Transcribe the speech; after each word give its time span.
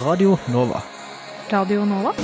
Radio 0.00 0.38
Nova. 0.48 0.82
Radio 1.52 1.84
Nova? 1.84 2.14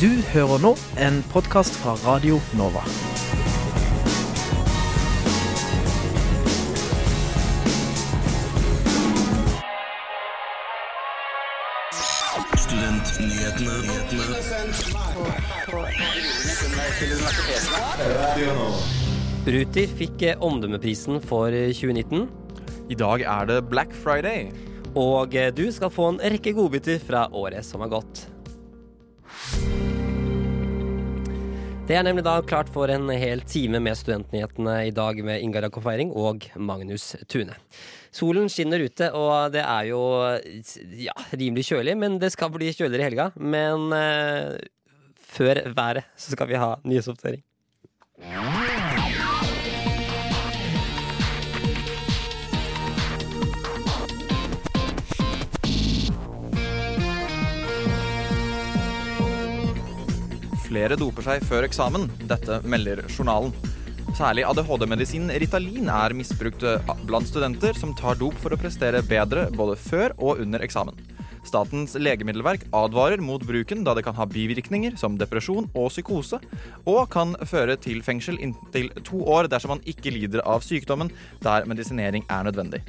Du 0.00 0.08
hører 0.32 0.62
nå 0.62 0.70
en 0.96 1.18
podkast 1.28 1.74
fra 1.82 1.92
Radio 2.00 2.38
Nova. 2.56 2.80
Ruter 19.48 19.92
fikk 20.00 20.24
omdømmeprisen 20.40 21.20
for 21.20 21.52
eh, 21.52 21.68
2019. 21.76 22.24
I 22.88 22.96
dag 22.96 23.28
er 23.28 23.52
det 23.52 23.60
Black 23.68 23.92
Friday. 23.92 24.67
Og 24.98 25.36
eh, 25.38 25.52
du 25.54 25.68
skal 25.74 25.92
få 25.94 26.12
en 26.12 26.20
rekke 26.34 26.54
godbiter 26.56 26.98
fra 27.02 27.28
året 27.30 27.66
som 27.66 27.84
har 27.84 27.92
gått. 27.92 28.26
Det 31.88 31.96
er 31.96 32.04
nemlig 32.04 32.20
da 32.26 32.34
klart 32.44 32.68
for 32.68 32.90
en 32.92 33.08
hel 33.08 33.40
time 33.48 33.78
med 33.80 33.96
Studentnyhetene 33.96 34.74
i 34.90 34.92
dag 34.92 35.22
med 35.24 35.40
Ingar 35.40 35.64
Jakob 35.64 35.86
Feiring 35.86 36.10
og 36.12 36.44
Magnus 36.60 37.14
Tune. 37.32 37.56
Solen 38.12 38.50
skinner 38.52 38.82
ute, 38.84 39.08
og 39.16 39.54
det 39.54 39.62
er 39.64 39.88
jo 39.88 40.02
ja, 41.00 41.16
rimelig 41.32 41.64
kjølig, 41.70 41.96
men 41.96 42.18
det 42.20 42.34
skal 42.34 42.52
bli 42.52 42.74
kjøligere 42.74 43.06
i 43.06 43.08
helga. 43.08 43.30
Men 43.40 43.88
eh, 43.96 44.58
før 45.32 45.62
været 45.72 46.04
så 46.18 46.36
skal 46.36 46.52
vi 46.52 46.60
ha 46.60 46.74
nyhetsoppdatering. 46.84 47.44
Flere 60.68 60.98
doper 61.00 61.24
seg 61.24 61.44
før 61.48 61.64
eksamen. 61.64 62.06
Dette 62.28 62.60
melder 62.68 63.00
journalen. 63.08 63.54
Særlig 64.16 64.44
ADHD-medisinen 64.48 65.32
Ritalin 65.40 65.88
er 65.92 66.14
misbrukt 66.16 66.64
eh, 66.66 66.90
blant 67.08 67.28
studenter 67.28 67.76
som 67.76 67.94
tar 67.96 68.18
dop 68.20 68.36
for 68.40 68.52
å 68.52 68.58
prestere 68.60 69.00
bedre 69.04 69.46
både 69.54 69.76
før 69.80 70.12
og 70.16 70.42
under 70.44 70.64
eksamen. 70.64 70.96
Statens 71.46 71.94
legemiddelverk 71.96 72.66
advarer 72.76 73.22
mot 73.24 73.44
bruken 73.48 73.84
da 73.86 73.94
det 73.96 74.04
kan 74.04 74.16
ha 74.18 74.26
bivirkninger 74.28 74.96
som 75.00 75.16
depresjon 75.20 75.68
og 75.72 75.92
psykose, 75.92 76.40
og 76.84 77.00
kan 77.12 77.36
føre 77.48 77.78
til 77.80 78.02
fengsel 78.04 78.40
inntil 78.42 78.90
to 79.06 79.22
år 79.24 79.48
dersom 79.48 79.76
man 79.76 79.84
ikke 79.88 80.12
lider 80.12 80.44
av 80.44 80.66
sykdommen 80.66 81.12
der 81.44 81.68
medisinering 81.70 82.26
er 82.28 82.48
nødvendig. 82.48 82.82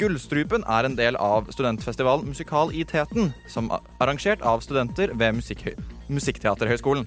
Gullstrupen 0.00 0.64
er 0.68 0.88
en 0.88 0.98
del 0.98 1.16
av 1.20 1.48
studentfestivalen 1.52 2.28
Musikal 2.28 2.74
i 2.76 2.84
Teten, 2.88 3.32
som 3.48 3.72
er 3.72 3.88
arrangert 4.00 4.44
av 4.44 4.64
studenter 4.64 5.12
ved 5.16 5.40
Musikkhøy 5.40 5.99
Musikkteaterhøgskolen. 6.10 7.06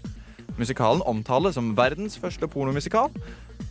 Musikalen 0.58 1.02
omtales 1.10 1.58
som 1.58 1.72
verdens 1.78 2.16
første 2.22 2.48
pornomusikal, 2.48 3.10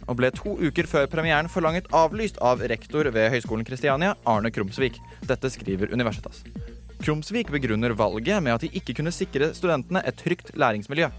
og 0.08 0.18
ble 0.18 0.30
to 0.34 0.56
uker 0.58 0.88
før 0.90 1.08
premieren 1.10 1.50
forlanget 1.50 1.90
avlyst 1.94 2.40
av 2.42 2.62
rektor 2.72 3.06
ved 3.14 3.30
Høgskolen 3.34 3.66
Kristiania, 3.66 4.16
Arne 4.26 4.50
Krumsvik. 4.54 4.98
Dette 5.28 5.50
skriver 5.52 5.92
Universitas. 5.94 6.42
Krumsvik 7.02 7.50
begrunner 7.50 7.94
valget 7.98 8.42
med 8.42 8.54
at 8.54 8.64
de 8.64 8.70
ikke 8.78 8.94
kunne 8.98 9.14
sikre 9.14 9.52
studentene 9.56 10.02
et 10.06 10.18
trygt 10.18 10.54
læringsmiljø. 10.58 11.10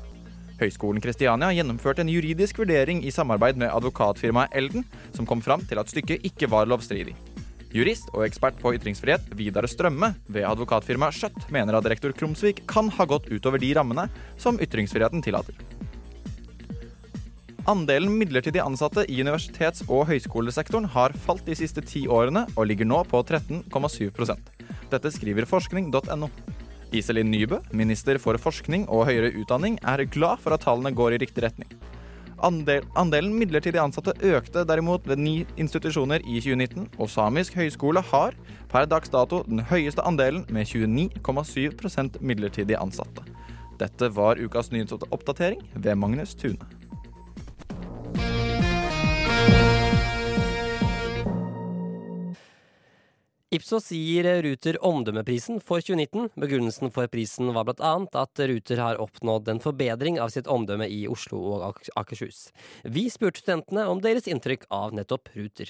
Høgskolen 0.60 1.04
Kristiania 1.04 1.52
gjennomførte 1.56 2.04
en 2.04 2.12
juridisk 2.12 2.60
vurdering 2.62 3.02
i 3.04 3.12
samarbeid 3.12 3.60
med 3.60 3.72
advokatfirmaet 3.74 4.56
Elden, 4.56 4.86
som 5.16 5.28
kom 5.28 5.42
fram 5.42 5.64
til 5.68 5.82
at 5.82 5.92
stykket 5.92 6.24
ikke 6.30 6.52
var 6.52 6.70
lovstridig. 6.70 7.16
Jurist 7.74 8.12
og 8.14 8.22
ekspert 8.28 8.60
på 8.62 8.76
ytringsfrihet 8.78 9.32
Vidar 9.34 9.66
Strømme 9.66 10.12
ved 10.30 10.46
advokatfirmaet 10.46 11.16
Skjøtt 11.18 11.48
mener 11.54 11.74
at 11.74 11.88
rektor 11.90 12.14
Krumsvik 12.14 12.62
kan 12.70 12.92
ha 12.94 13.08
gått 13.10 13.32
utover 13.34 13.58
de 13.62 13.72
rammene 13.74 14.06
som 14.38 14.60
ytringsfriheten 14.62 15.24
tillater. 15.26 15.58
Andelen 17.66 18.14
midlertidig 18.20 18.62
ansatte 18.62 19.06
i 19.10 19.22
universitets- 19.24 19.86
og 19.88 20.06
høyskolesektoren 20.10 20.86
har 20.94 21.16
falt 21.26 21.46
de 21.48 21.56
siste 21.58 21.82
ti 21.82 22.04
årene 22.12 22.44
og 22.54 22.68
ligger 22.70 22.86
nå 22.86 23.00
på 23.10 23.24
13,7% 23.24 24.52
Dette 24.92 25.12
skriver 25.16 25.48
forskning.no. 25.50 26.30
Iselin 26.94 27.32
Nybø, 27.34 27.58
minister 27.74 28.20
for 28.22 28.38
forskning 28.38 28.86
og 28.86 29.08
høyere 29.10 29.34
utdanning, 29.40 29.80
er 29.82 30.06
glad 30.06 30.44
for 30.44 30.54
at 30.54 30.62
tallene 30.68 30.94
går 30.94 31.16
i 31.16 31.24
riktig 31.24 31.42
retning. 31.48 31.72
Andel, 32.44 32.84
andelen 33.00 33.32
midlertidig 33.40 33.80
ansatte 33.80 34.12
økte 34.28 34.66
derimot 34.68 35.06
ved 35.08 35.22
ni 35.22 35.36
institusjoner 35.56 36.26
i 36.28 36.42
2019, 36.44 36.90
og 37.00 37.08
Samisk 37.08 37.56
høgskole 37.56 38.04
har 38.10 38.36
per 38.72 38.90
dags 38.92 39.14
dato 39.14 39.46
den 39.48 39.62
høyeste 39.70 40.04
andelen 40.04 40.44
med 40.52 40.68
29,7% 40.68 42.20
midlertidig 42.20 42.76
ansatte. 42.76 43.24
Dette 43.80 44.12
var 44.16 44.42
ukas 44.44 44.74
nyhetsoppdatering 44.76 45.64
ved 45.76 45.96
Magnus 45.96 46.36
Tune. 46.36 46.60
Ipsos 53.54 53.92
gir 53.94 54.26
Ruter 54.42 54.80
omdømmeprisen 54.82 55.60
for 55.62 55.78
2019. 55.78 56.32
Begrunnelsen 56.42 56.90
for 56.90 57.06
prisen 57.06 57.52
var 57.54 57.68
bl.a. 57.68 57.92
at 58.18 58.40
Ruter 58.50 58.80
har 58.82 59.02
oppnådd 59.04 59.52
en 59.52 59.60
forbedring 59.62 60.18
av 60.18 60.32
sitt 60.34 60.48
omdømme 60.50 60.88
i 60.90 61.04
Oslo 61.06 61.38
og 61.52 61.66
Ak 61.68 61.92
Akershus. 62.02 62.48
Vi 62.82 63.04
spurte 63.14 63.44
studentene 63.44 63.86
om 63.92 64.02
deres 64.02 64.26
inntrykk 64.26 64.66
av 64.74 64.96
nettopp 64.98 65.30
Ruter. 65.38 65.70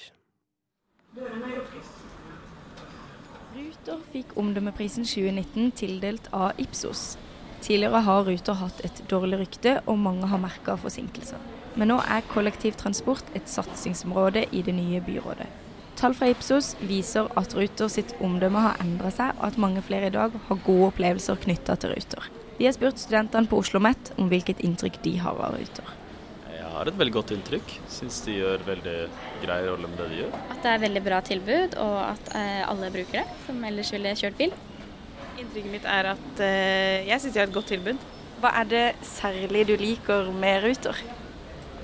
Ruter 3.54 4.00
fikk 4.14 4.32
omdømmeprisen 4.40 5.04
2019 5.04 5.74
tildelt 5.82 6.30
av 6.32 6.56
Ipsos. 6.64 7.18
Tidligere 7.60 8.00
har 8.08 8.24
Ruter 8.30 8.56
hatt 8.62 8.80
et 8.88 9.04
dårlig 9.12 9.42
rykte, 9.42 9.76
og 9.84 10.00
mange 10.00 10.32
har 10.32 10.40
merka 10.40 10.78
forsinkelser. 10.80 11.44
Men 11.76 11.92
nå 11.92 12.00
er 12.08 12.24
kollektivtransport 12.32 13.36
et 13.36 13.52
satsingsområde 13.52 14.46
i 14.56 14.64
det 14.64 14.72
nye 14.72 15.04
byrådet. 15.04 15.50
Tall 15.94 16.14
fra 16.18 16.26
Ipsos 16.32 16.72
viser 16.82 17.28
at 17.38 17.54
Ruter 17.54 17.90
sitt 17.92 18.14
omdømme 18.24 18.62
har 18.64 18.80
endra 18.82 19.12
seg, 19.14 19.36
og 19.38 19.44
at 19.52 19.58
mange 19.62 19.82
flere 19.86 20.10
i 20.10 20.14
dag 20.14 20.34
har 20.48 20.64
gode 20.66 20.88
opplevelser 20.90 21.38
knytta 21.44 21.76
til 21.80 21.94
Ruter. 21.94 22.26
Vi 22.58 22.66
har 22.66 22.74
spurt 22.74 22.98
studentene 23.02 23.50
på 23.50 23.60
Oslo 23.62 23.78
OsloMet 23.78 24.10
om 24.18 24.30
hvilket 24.30 24.62
inntrykk 24.66 24.98
de 25.06 25.14
har 25.22 25.38
av 25.38 25.54
Ruter. 25.58 25.94
Jeg 26.50 26.66
har 26.74 26.90
et 26.90 26.98
veldig 26.98 27.14
godt 27.14 27.32
inntrykk. 27.36 27.74
Syns 27.90 28.20
de 28.26 28.36
gjør 28.40 28.66
veldig 28.66 28.96
grei 29.44 29.58
rolle 29.68 29.90
med 29.90 30.00
det 30.02 30.10
de 30.10 30.20
gjør. 30.24 30.38
At 30.50 30.62
det 30.64 30.72
er 30.72 30.84
veldig 30.84 31.02
bra 31.06 31.20
tilbud, 31.30 31.76
og 31.84 31.96
at 32.08 32.30
eh, 32.40 32.62
alle 32.66 32.90
bruker 32.94 33.20
det, 33.20 33.26
som 33.46 33.66
ellers 33.70 33.92
ville 33.94 34.16
kjørt 34.18 34.40
bil. 34.40 34.54
Inntrykket 35.34 35.72
mitt 35.76 35.86
er 35.96 36.14
at 36.16 36.42
eh, 36.42 37.06
jeg 37.06 37.22
syns 37.22 37.36
de 37.36 37.42
har 37.42 37.50
et 37.50 37.58
godt 37.58 37.70
tilbud. 37.70 38.08
Hva 38.42 38.50
er 38.60 38.70
det 38.70 38.86
særlig 39.06 39.68
du 39.70 39.76
liker 39.78 40.34
med 40.34 40.66
Ruter? 40.66 41.06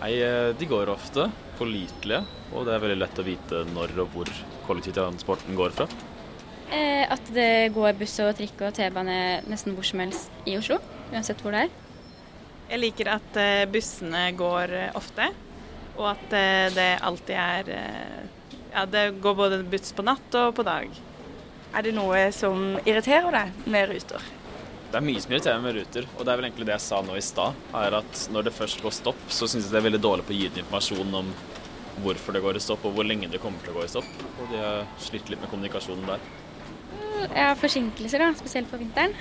Nei, 0.00 0.14
eh, 0.22 0.54
De 0.56 0.66
går 0.66 0.88
ofte, 0.88 1.26
pålitelige, 1.58 2.22
og 2.54 2.64
det 2.64 2.72
er 2.72 2.80
veldig 2.84 3.00
lett 3.02 3.20
å 3.20 3.26
vite 3.26 3.64
når 3.74 3.92
og 4.00 4.14
hvor 4.14 4.30
kollektivtransporten 4.64 5.58
går 5.58 5.76
fra. 5.76 5.86
Eh, 6.72 7.04
at 7.04 7.32
det 7.34 7.74
går 7.74 7.98
buss 7.98 8.16
og 8.24 8.32
trikk 8.38 8.62
og 8.64 8.72
T-bane 8.78 9.42
nesten 9.50 9.76
hvor 9.76 9.84
som 9.84 10.00
helst 10.00 10.32
i 10.48 10.56
Oslo, 10.56 10.78
uansett 11.12 11.44
hvor 11.44 11.52
det 11.52 11.66
er. 11.66 11.76
Jeg 12.70 12.80
liker 12.80 13.12
at 13.12 13.38
eh, 13.42 13.66
bussene 13.68 14.30
går 14.38 14.72
ofte, 14.96 15.28
og 15.98 16.12
at 16.14 16.36
det 16.72 16.90
alltid 17.04 17.36
er 17.36 17.72
Ja, 18.70 18.84
det 18.86 19.18
går 19.20 19.34
både 19.34 19.64
buss 19.68 19.90
på 19.92 20.04
natt 20.06 20.36
og 20.38 20.54
på 20.56 20.64
dag. 20.64 20.88
Er 21.74 21.82
det 21.84 21.92
noe 21.92 22.30
som 22.32 22.78
irriterer 22.86 23.34
deg 23.34 23.66
med 23.68 23.90
Ruter? 23.90 24.22
Det 24.90 24.98
er 24.98 25.04
mye 25.06 25.20
som 25.22 25.30
irriterer 25.30 25.60
med 25.62 25.76
Ruter, 25.76 26.06
og 26.16 26.24
det 26.26 26.30
er 26.32 26.38
vel 26.40 26.46
egentlig 26.48 26.66
det 26.66 26.72
jeg 26.74 26.82
sa 26.82 26.96
nå 27.06 27.14
i 27.14 27.22
stad. 27.22 27.58
er 27.78 27.94
at 28.00 28.22
Når 28.34 28.48
det 28.48 28.52
først 28.56 28.80
går 28.82 28.94
stopp, 28.96 29.20
så 29.30 29.46
syns 29.46 29.68
jeg 29.68 29.70
det 29.70 29.78
er 29.78 29.84
veldig 29.86 30.00
dårlig 30.02 30.24
på 30.26 30.34
å 30.34 30.38
gi 30.38 30.48
ut 30.50 30.56
informasjon 30.58 31.14
om 31.14 31.28
hvorfor 32.02 32.34
det 32.34 32.42
går 32.42 32.58
i 32.58 32.62
stopp, 32.64 32.82
og 32.88 32.96
hvor 32.96 33.06
lenge 33.06 33.28
det 33.30 33.38
kommer 33.38 33.62
til 33.62 33.70
å 33.70 33.76
gå 33.78 33.84
i 33.86 33.92
stopp. 33.92 34.08
Og 34.40 34.50
de 34.50 34.58
har 34.58 34.88
slitt 34.98 35.30
litt 35.30 35.38
med 35.38 35.52
kommunikasjonen 35.52 36.10
der. 36.10 36.24
Ja, 37.36 37.52
forsinkelser, 37.60 38.24
da, 38.24 38.32
spesielt 38.34 38.70
på 38.72 38.80
vinteren. 38.80 39.14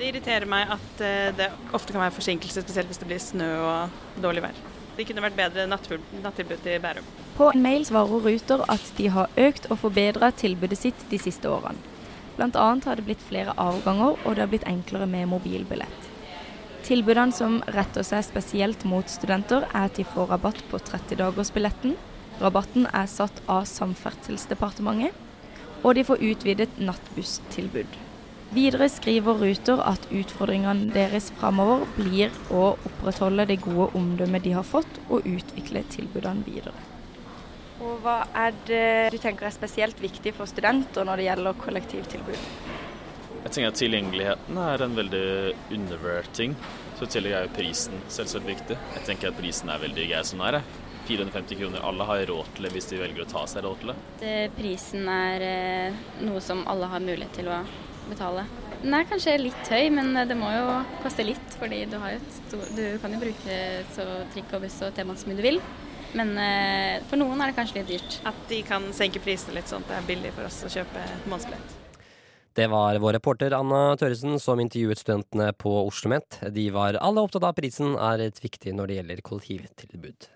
Det 0.00 0.08
irriterer 0.08 0.48
meg 0.50 0.74
at 0.74 1.04
eh, 1.04 1.30
det 1.38 1.50
ofte 1.76 1.94
kan 1.94 2.02
være 2.02 2.16
forsinkelser, 2.16 2.64
spesielt 2.66 2.90
hvis 2.90 3.02
det 3.02 3.10
blir 3.12 3.22
snø 3.22 3.50
og 3.60 4.22
dårlig 4.24 4.42
vær. 4.48 4.58
Det 4.96 5.06
kunne 5.06 5.22
vært 5.22 5.38
bedre 5.38 5.68
nattilbud 5.70 6.64
til 6.64 6.82
Bærum. 6.82 7.06
På 7.36 7.52
en 7.54 7.62
mail 7.62 7.86
svarer 7.86 8.26
Ruter 8.26 8.66
at 8.66 8.90
de 8.98 9.06
har 9.14 9.30
økt 9.38 9.70
og 9.70 9.78
forbedra 9.84 10.32
tilbudet 10.34 10.80
sitt 10.82 11.06
de 11.12 11.20
siste 11.20 11.46
årene. 11.46 11.89
Bl.a. 12.36 12.68
har 12.84 12.96
det 12.96 13.04
blitt 13.06 13.22
flere 13.24 13.54
avganger, 13.58 14.16
og 14.24 14.34
det 14.34 14.44
har 14.44 14.50
blitt 14.52 14.68
enklere 14.68 15.08
med 15.10 15.28
mobilbillett. 15.32 16.10
Tilbudene 16.86 17.34
som 17.36 17.58
retter 17.74 18.06
seg 18.06 18.24
spesielt 18.24 18.86
mot 18.88 19.10
studenter, 19.10 19.66
er 19.70 19.88
at 19.90 19.98
de 19.98 20.06
får 20.08 20.32
rabatt 20.32 20.62
på 20.70 20.80
30-dagersbilletten. 20.80 21.96
Rabatten 22.40 22.86
er 22.90 23.10
satt 23.10 23.42
av 23.46 23.66
Samferdselsdepartementet. 23.68 25.26
Og 25.80 25.94
de 25.96 26.04
får 26.04 26.20
utvidet 26.32 26.68
nattbusstilbud. 26.76 27.98
Videre 28.52 28.88
skriver 28.90 29.38
Ruter 29.38 29.80
at 29.86 30.08
utfordringene 30.10 30.90
deres 30.92 31.30
framover 31.38 31.86
blir 31.94 32.34
å 32.50 32.72
opprettholde 32.74 33.46
det 33.48 33.60
gode 33.62 33.92
omdømmet 33.96 34.44
de 34.44 34.56
har 34.58 34.66
fått, 34.66 34.98
og 35.08 35.28
utvikle 35.28 35.84
tilbudene 35.94 36.42
videre. 36.48 36.89
Og 37.80 38.02
hva 38.04 38.18
er 38.36 38.52
det 38.68 39.10
du 39.14 39.16
tenker 39.20 39.48
er 39.48 39.54
spesielt 39.54 40.00
viktig 40.02 40.34
for 40.36 40.48
studenter 40.50 41.06
når 41.08 41.20
det 41.20 41.28
gjelder 41.30 41.60
kollektivtilbud? 41.64 42.44
Jeg 43.40 43.54
tenker 43.54 43.70
at 43.70 43.80
Tilgjengeligheten 43.80 44.60
er 44.60 44.84
en 44.84 44.96
veldig 44.98 45.26
undervurdert 45.72 46.34
ting. 46.36 46.54
Så 46.98 47.08
i 47.08 47.12
tillegg 47.14 47.36
er 47.38 47.46
jo 47.46 47.54
prisen 47.56 48.02
selvsagt 48.12 48.44
viktig. 48.44 48.76
Jeg 48.98 49.06
tenker 49.06 49.30
at 49.30 49.38
prisen 49.40 49.72
er 49.72 49.80
veldig 49.80 50.08
grei 50.10 50.22
som 50.28 50.42
den 50.42 50.60
er. 50.60 50.72
450 51.08 51.56
kroner. 51.62 51.86
Alle 51.88 52.06
har 52.10 52.26
råd 52.28 52.50
til 52.54 52.68
det 52.68 52.74
hvis 52.74 52.90
de 52.90 53.00
velger 53.00 53.24
å 53.24 53.30
ta 53.30 53.46
seg 53.48 53.64
råd 53.64 53.80
til 53.80 53.92
det. 53.92 53.98
det 54.20 54.34
prisen 54.58 55.08
er 55.08 55.46
eh, 55.46 56.02
noe 56.28 56.44
som 56.44 56.60
alle 56.68 56.90
har 56.92 57.00
mulighet 57.00 57.40
til 57.40 57.48
å 57.48 57.62
betale. 58.10 58.44
Den 58.82 58.96
er 58.96 59.08
kanskje 59.08 59.40
litt 59.40 59.72
høy, 59.72 59.88
men 59.96 60.12
det 60.28 60.36
må 60.36 60.52
jo 60.52 60.76
koste 61.00 61.24
litt. 61.24 61.56
fordi 61.60 61.86
du, 61.88 61.96
har 62.00 62.18
et 62.18 62.36
stor, 62.36 62.68
du 62.76 62.84
kan 63.00 63.16
jo 63.16 63.24
bruke 63.24 63.56
så 63.96 64.06
trikk 64.34 64.52
og 64.56 64.66
buss 64.66 64.82
og 64.84 64.92
T-bane 64.96 65.20
som 65.20 65.32
du 65.32 65.42
vil. 65.44 65.60
Men 66.18 66.32
eh, 66.42 67.02
for 67.10 67.20
noen 67.20 67.40
er 67.40 67.50
det 67.50 67.58
kanskje 67.58 67.80
litt 67.80 67.92
dyrt. 67.92 68.18
At 68.28 68.40
de 68.50 68.62
kan 68.66 68.88
senke 68.96 69.22
prisene 69.22 69.58
litt, 69.58 69.70
sånn 69.70 69.84
at 69.84 69.92
det 69.92 70.00
er 70.00 70.08
billig 70.08 70.34
for 70.36 70.48
oss 70.48 70.62
å 70.66 70.72
kjøpe 70.72 71.04
månedsbillett. 71.26 71.76
Det 72.58 72.66
var 72.66 72.98
vår 72.98 73.14
reporter 73.20 73.54
Anna 73.54 73.94
Tørresen 73.96 74.34
som 74.42 74.58
intervjuet 74.58 74.98
studentene 74.98 75.52
på 75.54 75.70
Oslo 75.70 76.10
OsloMet. 76.10 76.40
De 76.50 76.66
var 76.74 76.98
alle 76.98 77.22
opptatt 77.22 77.44
av 77.46 77.54
at 77.54 77.60
prisen 77.60 77.94
er 77.94 78.26
et 78.26 78.42
viktig 78.42 78.74
når 78.74 78.90
det 78.90 78.96
gjelder 78.98 79.22
kollektivtilbud. 79.28 80.26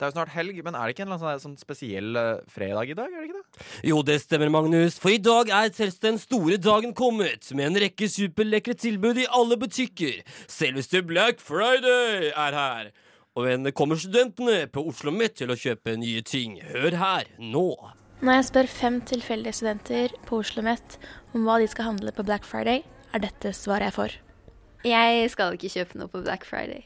Det 0.00 0.06
er 0.06 0.10
jo 0.10 0.16
snart 0.16 0.32
helg, 0.32 0.58
men 0.64 0.74
er 0.74 0.88
det 0.88 0.94
ikke 0.94 1.02
en 1.04 1.10
eller 1.12 1.26
annen 1.28 1.42
sånn 1.42 1.56
spesiell 1.60 2.16
eh, 2.16 2.38
fredag 2.48 2.88
i 2.88 2.94
dag? 2.96 3.12
er 3.12 3.20
det 3.20 3.28
ikke 3.28 3.42
det? 3.42 3.66
Jo, 3.90 3.98
det 4.00 4.16
stemmer, 4.22 4.48
Magnus, 4.48 4.96
for 4.98 5.12
i 5.12 5.20
dag 5.20 5.52
er 5.52 5.68
selvst 5.76 6.00
den 6.06 6.16
store 6.18 6.56
dagen 6.56 6.94
kommet, 6.96 7.50
med 7.52 7.68
en 7.68 7.76
rekke 7.84 8.08
superlekre 8.08 8.74
tilbud 8.80 9.20
i 9.20 9.28
alle 9.28 9.60
butikker. 9.60 10.22
Selveste 10.48 11.04
Black 11.04 11.44
Friday 11.44 12.32
er 12.32 12.56
her. 12.56 12.90
Og 13.38 13.46
en 13.46 13.68
kommer 13.78 13.94
studentene 14.00 14.64
på 14.66 14.82
Oslo 14.82 15.12
OsloMet 15.12 15.36
til 15.38 15.52
å 15.52 15.56
kjøpe 15.58 15.94
nye 16.00 16.22
ting? 16.26 16.56
Hør 16.72 16.96
her, 16.98 17.28
nå. 17.38 17.68
Når 18.26 18.36
jeg 18.36 18.46
spør 18.48 18.70
fem 18.72 18.96
tilfeldige 19.06 19.54
studenter 19.54 20.16
på 20.26 20.40
Oslo 20.42 20.64
OsloMet 20.64 20.96
om 21.38 21.46
hva 21.46 21.60
de 21.62 21.68
skal 21.70 21.92
handle 21.92 22.10
på 22.16 22.24
Black 22.26 22.48
Friday, 22.48 22.82
er 23.14 23.22
dette 23.22 23.52
svaret 23.54 23.86
jeg 23.86 23.96
får. 23.96 24.16
Jeg 24.82 25.30
skal 25.30 25.54
ikke 25.54 25.70
kjøpe 25.76 26.00
noe 26.00 26.10
på 26.10 26.24
Black 26.26 26.48
Friday. 26.48 26.82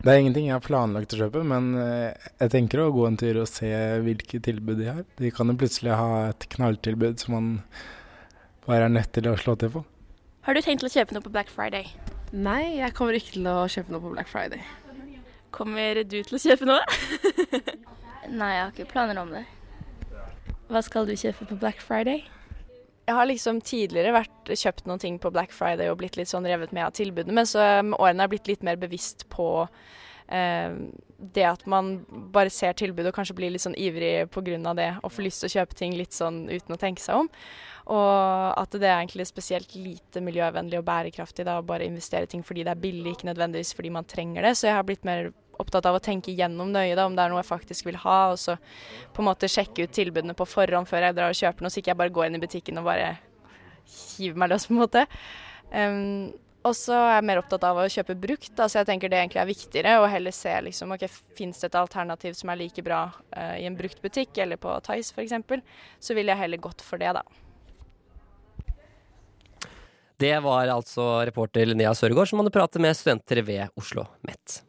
Det 0.00 0.10
er 0.10 0.18
ingenting 0.24 0.48
jeg 0.48 0.56
har 0.56 0.64
planlagt 0.64 1.14
å 1.14 1.20
kjøpe, 1.20 1.44
men 1.46 1.70
eh, 1.78 2.18
jeg 2.40 2.52
tenker 2.56 2.82
å 2.82 2.90
gå 2.96 3.06
en 3.06 3.20
tur 3.20 3.42
og 3.42 3.48
se 3.52 3.70
hvilke 4.02 4.42
tilbud 4.42 4.80
de 4.80 4.90
har. 4.90 5.06
De 5.20 5.30
kan 5.30 5.52
jo 5.52 5.58
plutselig 5.60 5.94
ha 5.94 6.30
et 6.32 6.50
knalltilbud 6.56 7.22
som 7.22 7.36
man 7.36 7.50
bare 8.66 8.88
er 8.88 8.94
nødt 8.98 9.14
til 9.14 9.30
å 9.30 9.38
slå 9.38 9.54
til 9.60 9.74
på. 9.76 9.86
Har 10.48 10.56
du 10.56 10.64
tenkt 10.66 10.82
til 10.82 10.90
å 10.90 10.94
kjøpe 10.98 11.14
noe 11.14 11.22
på 11.22 11.34
Black 11.34 11.52
Friday? 11.52 11.92
Nei, 12.34 12.80
jeg 12.80 12.96
kommer 12.96 13.14
ikke 13.14 13.36
til 13.36 13.50
å 13.52 13.58
kjøpe 13.70 13.94
noe 13.94 14.02
på 14.02 14.14
Black 14.16 14.32
Friday. 14.32 14.64
Kommer 15.54 16.02
du 16.04 16.20
til 16.22 16.36
å 16.36 16.42
kjøpe 16.42 16.68
noe? 16.68 16.82
Nei, 18.40 18.50
jeg 18.54 18.62
har 18.62 18.74
ikke 18.74 18.90
planer 18.92 19.18
om 19.22 19.32
det. 19.34 19.44
Hva 20.70 20.82
skal 20.86 21.08
du 21.08 21.16
kjøpe 21.18 21.48
på 21.50 21.58
Black 21.58 21.80
Friday? 21.82 22.22
Jeg 23.08 23.16
har 23.16 23.26
liksom 23.26 23.58
tidligere 23.66 24.12
vært, 24.14 24.52
kjøpt 24.54 24.86
noen 24.86 25.00
ting 25.02 25.16
på 25.18 25.32
Black 25.34 25.50
Friday 25.56 25.90
og 25.90 25.98
blitt 25.98 26.18
litt 26.18 26.30
sånn 26.30 26.46
revet 26.46 26.70
med 26.76 26.86
av 26.86 26.94
tilbudene, 26.94 27.34
men 27.34 27.48
så 27.48 27.64
med 27.82 27.96
årene 27.98 28.22
har 28.22 28.28
jeg 28.28 28.34
blitt 28.36 28.50
litt 28.52 28.66
mer 28.68 28.78
bevisst 28.78 29.24
på 29.32 29.48
eh, 30.30 30.76
det 31.34 31.46
at 31.48 31.66
man 31.66 31.96
bare 32.30 32.52
ser 32.54 32.76
tilbud 32.78 33.08
og 33.10 33.16
kanskje 33.16 33.34
blir 33.40 33.50
litt 33.50 33.64
sånn 33.64 33.74
ivrig 33.74 34.30
pga. 34.30 34.74
det 34.78 34.92
og 35.02 35.10
får 35.10 35.26
lyst 35.26 35.42
til 35.42 35.50
å 35.50 35.54
kjøpe 35.58 35.80
ting 35.80 35.98
litt 35.98 36.14
sånn 36.14 36.44
uten 36.52 36.76
å 36.76 36.78
tenke 36.78 37.02
seg 37.02 37.24
om. 37.24 37.32
Og 37.90 38.54
at 38.60 38.74
det 38.78 38.86
er 38.86 39.00
egentlig 39.00 39.26
spesielt 39.26 39.72
lite 39.74 40.22
miljøvennlig 40.22 40.78
og 40.78 40.86
bærekraftig 40.86 41.46
da, 41.48 41.58
å 41.58 41.66
bare 41.66 41.88
investere 41.88 42.28
ting 42.30 42.44
fordi 42.46 42.62
det 42.66 42.74
er 42.74 42.82
billig, 42.82 43.16
ikke 43.16 43.30
nødvendigvis 43.32 43.74
fordi 43.74 43.90
man 43.94 44.06
trenger 44.06 44.46
det. 44.46 44.56
Så 44.58 44.68
jeg 44.68 44.76
har 44.78 44.86
blitt 44.86 45.06
mer 45.08 45.32
opptatt 45.60 45.88
av 45.90 45.98
å 45.98 46.02
tenke 46.02 46.32
gjennom 46.32 46.70
nøye 46.72 46.94
da, 46.96 47.06
om 47.06 47.16
det 47.16 47.24
er 47.24 47.32
noe 47.32 47.42
jeg 47.42 47.50
faktisk 47.50 47.88
vil 47.88 47.98
ha, 48.04 48.20
og 48.32 48.38
så 48.40 48.56
på 49.14 49.22
en 49.22 49.28
måte 49.28 49.50
sjekke 49.50 49.84
ut 49.84 49.96
tilbudene 49.96 50.36
på 50.38 50.48
forhånd 50.48 50.88
før 50.88 51.08
jeg 51.08 51.18
drar 51.18 51.34
og 51.34 51.40
kjøper 51.40 51.66
noe, 51.66 51.72
så 51.72 51.82
ikke 51.82 51.92
jeg 51.92 52.00
bare 52.00 52.14
går 52.16 52.28
inn 52.28 52.38
i 52.38 52.44
butikken 52.44 52.80
og 52.80 52.86
bare 52.88 53.10
hiver 53.90 54.38
meg 54.40 54.52
løs, 54.52 54.68
på 54.68 54.76
en 54.76 54.80
måte. 54.80 55.04
Um, 55.74 56.30
og 56.66 56.74
så 56.76 56.92
er 56.92 57.14
jeg 57.16 57.26
mer 57.30 57.40
opptatt 57.40 57.64
av 57.64 57.78
å 57.80 57.88
kjøpe 57.88 58.18
brukt, 58.20 58.52
da, 58.56 58.66
så 58.68 58.82
jeg 58.82 58.90
tenker 58.90 59.12
det 59.12 59.20
egentlig 59.22 59.40
er 59.40 59.48
viktigere. 59.48 59.94
Og 60.02 60.10
heller 60.12 60.34
se 60.36 60.52
liksom, 60.66 60.92
ok, 60.92 61.06
fins 61.38 61.62
det 61.62 61.70
et 61.70 61.78
alternativ 61.80 62.36
som 62.36 62.52
er 62.52 62.60
like 62.60 62.84
bra 62.84 63.06
uh, 63.08 63.54
i 63.56 63.64
en 63.68 63.78
brukt 63.78 64.02
butikk 64.04 64.42
eller 64.44 64.60
på 64.60 64.74
Tice 64.84 65.16
f.eks., 65.16 65.62
så 66.04 66.16
vil 66.16 66.28
jeg 66.28 66.40
heller 66.42 66.60
gått 66.60 66.84
for 66.84 67.00
det, 67.00 67.14
da. 67.16 67.24
Det 70.20 70.36
var 70.44 70.68
altså 70.68 71.04
reporter 71.24 71.64
Linnea 71.70 71.94
Sørgaard 71.96 72.28
som 72.28 72.42
hadde 72.42 72.52
pratet 72.52 72.82
med 72.84 72.96
studenter 72.96 73.40
ved 73.46 73.70
Oslo 73.80 74.04
Met. 74.26 74.60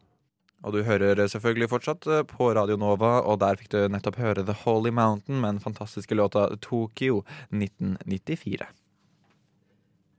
Og 0.62 0.76
du 0.76 0.84
hører 0.86 1.20
selvfølgelig 1.28 1.72
fortsatt 1.72 2.06
eh, 2.08 2.22
på 2.30 2.52
Radio 2.56 2.78
Nova, 2.80 3.18
og 3.26 3.42
der 3.42 3.58
fikk 3.60 3.72
du 3.74 3.80
nettopp 3.92 4.20
høre 4.22 4.46
The 4.46 4.56
Holy 4.62 4.94
Mountain 4.96 5.42
med 5.42 5.58
den 5.58 5.64
fantastiske 5.64 6.16
låta 6.16 6.46
Tokyo 6.62 7.24
1994. 7.50 8.70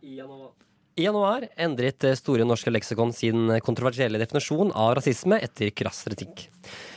I 0.02 0.18
januar 1.06 1.46
endret 1.56 2.04
Store 2.18 2.44
norske 2.44 2.72
leksikon 2.74 3.14
sin 3.16 3.54
kontroversielle 3.64 4.20
definisjon 4.20 4.74
av 4.76 4.96
rasisme 4.98 5.38
etter 5.40 5.70
krass 5.72 6.02
kritikk. 6.10 6.44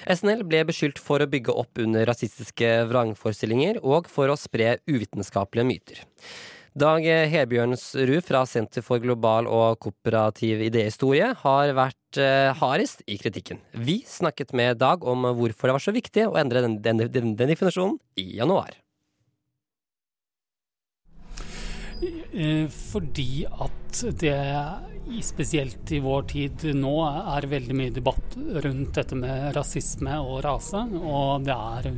SNL 0.10 0.44
ble 0.50 0.66
beskyldt 0.68 1.00
for 1.00 1.24
å 1.24 1.30
bygge 1.30 1.56
opp 1.56 1.80
under 1.86 2.04
rasistiske 2.10 2.74
vrangforestillinger 2.90 3.80
og 3.86 4.10
for 4.12 4.34
å 4.34 4.36
spre 4.42 4.80
uvitenskapelige 4.90 5.70
myter. 5.70 6.04
Dag 6.75 7.06
Hebjørnsrud 7.31 8.19
fra 8.27 8.42
Senter 8.44 8.83
for 8.83 9.00
global 9.00 9.48
og 9.48 9.77
kooperativ 9.80 10.60
idéhistorie 10.66 11.30
har 11.39 11.69
vært 11.72 12.19
eh, 12.19 12.51
hardest 12.60 13.06
i 13.07 13.16
kritikken. 13.16 13.62
Vi 13.80 14.01
snakket 14.04 14.51
med 14.51 14.81
Dag 14.81 15.06
om 15.07 15.24
hvorfor 15.38 15.72
det 15.72 15.75
var 15.77 15.86
så 15.86 15.94
viktig 15.95 16.25
å 16.27 16.36
endre 16.36 16.66
den, 16.66 16.81
den, 16.83 17.00
den, 17.07 17.31
den 17.39 17.54
definisjonen 17.54 17.95
i 18.19 18.27
januar. 18.42 18.75
Eh, 22.36 22.68
fordi 22.68 23.45
at 23.48 24.04
det, 24.19 24.36
spesielt 25.24 25.95
i 25.95 26.04
vår 26.04 26.27
tid 26.36 26.69
nå, 26.75 26.95
er 27.07 27.51
veldig 27.56 27.83
mye 27.86 27.95
debatt 28.01 28.36
rundt 28.36 28.98
dette 29.00 29.16
med 29.16 29.54
rasisme 29.56 30.19
og 30.27 30.44
rase. 30.44 30.83
Og 31.00 31.48
det 31.48 31.56
er 31.56 31.94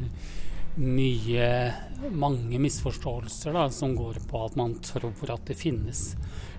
mye 0.77 1.47
mange 2.13 2.59
misforståelser 2.61 3.55
da, 3.55 3.65
som 3.73 3.95
går 3.97 4.19
på 4.29 4.43
at 4.45 4.57
man 4.59 4.75
tror 4.85 5.33
at 5.33 5.47
det 5.49 5.57
finnes 5.57 6.11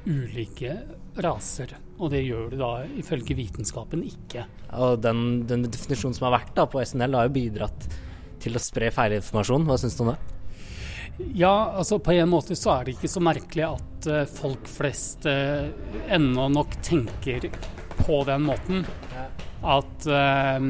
ulike 0.06 0.74
raser. 1.22 1.76
Og 1.98 2.10
det 2.14 2.24
gjør 2.24 2.50
det 2.52 2.60
da 2.60 2.72
ifølge 2.98 3.36
vitenskapen 3.38 4.02
ikke. 4.06 4.46
Og 4.78 4.98
den, 5.02 5.44
den 5.50 5.66
definisjonen 5.68 6.16
som 6.16 6.28
har 6.28 6.38
vært 6.40 6.54
da 6.56 6.66
på 6.70 6.82
SNL, 6.82 7.16
har 7.18 7.28
jo 7.28 7.36
bidratt 7.38 7.88
til 8.42 8.58
å 8.58 8.62
spre 8.62 8.90
feilinformasjon. 8.94 9.66
Hva 9.68 9.78
syns 9.80 9.98
du 9.98 10.04
om 10.06 10.12
det? 10.12 10.18
Ja, 11.34 11.72
altså 11.74 11.98
på 11.98 12.14
en 12.14 12.30
måte 12.30 12.54
så 12.58 12.76
er 12.76 12.87
det 12.87 12.94
ikke 12.94 13.10
så 13.10 13.22
merkelig 13.22 13.64
at 13.66 14.06
uh, 14.06 14.20
folk 14.30 14.68
flest 14.70 15.26
uh, 15.26 15.66
ennå 16.14 16.46
nok 16.54 16.78
tenker 16.87 17.48
på 18.04 18.20
den 18.28 18.46
måten. 18.46 18.87
At 19.66 20.06
uh, 20.06 20.62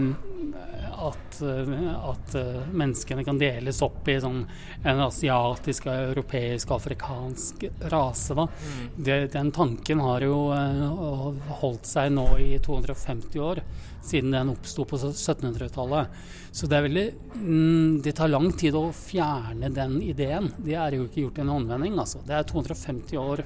at, 0.98 1.40
eh, 1.42 2.10
at, 2.10 2.34
eh, 2.34 2.62
menneskene 2.72 3.24
kan 3.24 3.38
deles 3.38 3.82
opp 3.82 4.08
i 4.08 4.16
sånn 4.20 4.40
en 4.84 5.02
asiatisk, 5.04 5.86
europeisk, 5.92 6.72
afrikansk 6.74 7.68
rase. 7.92 8.34
Da. 8.34 8.46
Mm. 8.48 8.88
Det, 8.96 9.18
den 9.32 9.52
tanken 9.54 10.02
har 10.02 10.24
jo 10.26 10.40
uh, 10.50 11.52
holdt 11.60 11.86
seg 11.86 12.10
nå 12.14 12.26
i 12.42 12.50
250 12.64 13.42
år, 13.42 13.62
siden 14.04 14.34
den 14.34 14.52
oppsto 14.54 14.86
på 14.88 14.98
1700-tallet. 14.98 16.18
Så 16.50 16.66
det 16.66 16.78
er 16.78 16.86
veldig 16.86 17.06
mm, 17.34 18.00
Det 18.02 18.14
tar 18.16 18.30
lang 18.32 18.48
tid 18.56 18.74
å 18.74 18.88
fjerne 18.96 19.70
den 19.74 20.00
ideen. 20.02 20.50
Det 20.58 20.74
er 20.74 20.96
jo 20.96 21.06
ikke 21.06 21.26
gjort 21.26 21.38
i 21.38 21.44
en 21.44 21.54
håndvending, 21.54 22.00
altså. 22.00 22.24
Det 22.26 22.34
er 22.34 22.48
250 22.48 23.22
år 23.22 23.44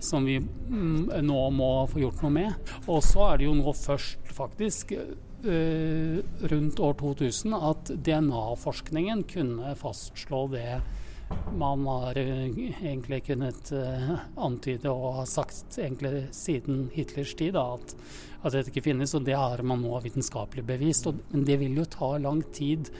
som 0.00 0.24
vi 0.24 0.38
mm, 0.40 1.10
nå 1.24 1.40
må 1.52 1.72
få 1.88 2.04
gjort 2.04 2.22
noe 2.24 2.36
med. 2.36 2.70
Og 2.88 3.02
så 3.04 3.30
er 3.30 3.40
det 3.40 3.48
jo 3.48 3.56
nå 3.56 3.74
først, 3.76 4.32
faktisk, 4.36 4.96
Eh, 4.96 5.29
rundt 5.40 6.80
år 6.84 6.94
2000 7.00 7.54
at 7.56 7.92
DNA-forskningen 8.06 9.22
kunne 9.30 9.74
fastslå 9.80 10.42
det 10.52 10.80
man 11.56 11.86
har 11.86 12.18
eh, 12.18 12.46
egentlig 12.82 13.24
kunnet 13.26 13.72
uh, 13.72 14.12
antyde 14.36 14.90
og 14.90 15.20
har 15.20 15.28
sagt 15.30 15.78
egentlig 15.78 16.28
siden 16.34 16.88
Hitlers 16.94 17.34
tid, 17.38 17.54
da, 17.54 17.76
at, 17.76 17.94
at, 18.42 18.52
dette 18.54 18.72
ikke 18.72 18.86
finnes. 18.90 19.14
Og 19.14 19.26
det 19.26 19.36
har 19.38 19.62
man 19.66 19.82
nå 19.84 19.98
vitenskapelig 20.04 20.64
bevist. 20.66 21.08
Og, 21.10 21.20
men 21.32 21.44
det 21.46 21.58
vil 21.62 21.78
jo 21.80 21.88
ta 21.90 22.14
lang 22.18 22.42
tid. 22.54 22.90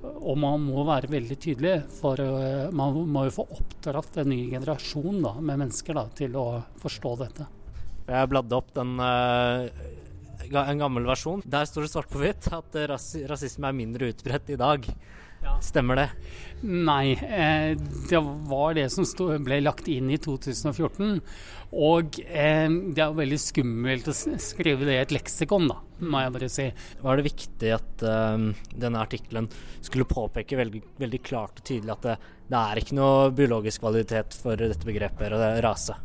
Og 0.00 0.38
man 0.40 0.62
må 0.64 0.84
være 0.88 1.10
veldig 1.12 1.36
tydelig, 1.36 1.74
for 1.92 2.16
man 2.72 2.94
må 3.12 3.26
jo 3.26 3.34
få 3.34 3.44
oppdratt 3.52 4.14
en 4.22 4.30
ny 4.32 4.46
generasjon 4.48 5.18
da, 5.20 5.34
med 5.44 5.60
mennesker 5.60 5.98
da, 5.98 6.06
til 6.16 6.38
å 6.40 6.46
forstå 6.80 7.12
dette. 7.20 7.48
Jeg 8.08 8.30
bladde 8.32 8.56
opp 8.56 8.72
den 8.78 8.94
en 10.48 10.84
gammel 10.84 11.08
versjon. 11.08 11.42
Der 11.44 11.68
står 11.68 11.86
det 11.86 11.92
svart 11.94 12.12
på 12.12 12.22
hvitt 12.22 12.50
at 12.54 12.78
ras 12.90 13.12
rasisme 13.30 13.68
er 13.68 13.76
mindre 13.76 14.12
utbredt 14.14 14.54
i 14.54 14.60
dag. 14.60 14.88
Stemmer 15.60 15.96
det? 15.96 16.08
Nei, 16.62 17.12
eh, 17.12 17.76
det 18.08 18.20
var 18.48 18.74
det 18.76 18.86
som 18.92 19.06
stod, 19.08 19.38
ble 19.44 19.60
lagt 19.62 19.88
inn 19.88 20.10
i 20.12 20.18
2014. 20.20 21.20
Og 21.70 22.18
eh, 22.26 22.66
det 22.68 23.00
er 23.00 23.08
jo 23.08 23.18
veldig 23.20 23.38
skummelt 23.40 24.10
å 24.10 24.16
skrive 24.16 24.88
det 24.88 24.96
i 24.96 25.00
et 25.00 25.14
leksikon, 25.14 25.68
da, 25.70 25.78
må 26.04 26.24
jeg 26.24 26.34
bare 26.36 26.50
si. 26.52 26.68
Var 27.00 27.20
det 27.20 27.26
viktig 27.28 27.72
at 27.76 28.04
eh, 28.04 28.46
denne 28.74 29.04
artikkelen 29.04 29.48
skulle 29.80 30.08
påpeke 30.08 30.60
veldig, 30.60 30.84
veldig, 31.00 31.22
klart 31.24 31.62
og 31.62 31.66
tydelig 31.72 31.96
at 31.96 32.06
det, 32.08 32.20
det 32.52 32.62
er 32.62 32.84
ikke 32.84 33.00
noe 33.00 33.32
biologisk 33.36 33.84
kvalitet 33.84 34.36
for 34.42 34.60
dette 34.60 34.88
begrepet, 34.88 35.32
og 35.32 35.40
det 35.40 35.52
rase? 35.64 35.96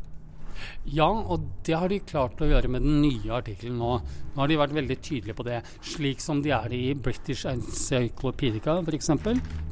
Ja, 0.91 1.07
og 1.07 1.47
det 1.65 1.77
har 1.77 1.89
de 1.91 2.01
klart 2.05 2.41
å 2.41 2.49
gjøre 2.49 2.71
med 2.71 2.85
den 2.85 3.01
nye 3.03 3.33
artikkelen 3.37 3.79
nå. 3.81 3.93
Nå 4.35 4.43
har 4.43 4.51
de 4.51 4.59
vært 4.59 4.75
veldig 4.75 4.97
tydelige 4.99 5.37
på 5.37 5.47
det, 5.47 5.61
slik 5.85 6.23
som 6.23 6.41
de 6.43 6.51
er 6.55 6.75
i 6.75 6.83
British 6.97 7.47
Encyclopedia 7.49 8.77
f.eks. 8.81 9.11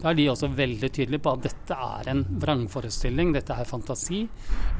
Da 0.02 0.12
er 0.12 0.20
de 0.20 0.30
også 0.32 0.52
veldig 0.56 0.90
tydelige 0.90 1.24
på 1.24 1.36
at 1.36 1.46
dette 1.50 1.78
er 2.00 2.12
en 2.14 2.26
vrangforestilling, 2.44 3.36
dette 3.36 3.56
er 3.56 3.70
fantasi, 3.70 4.26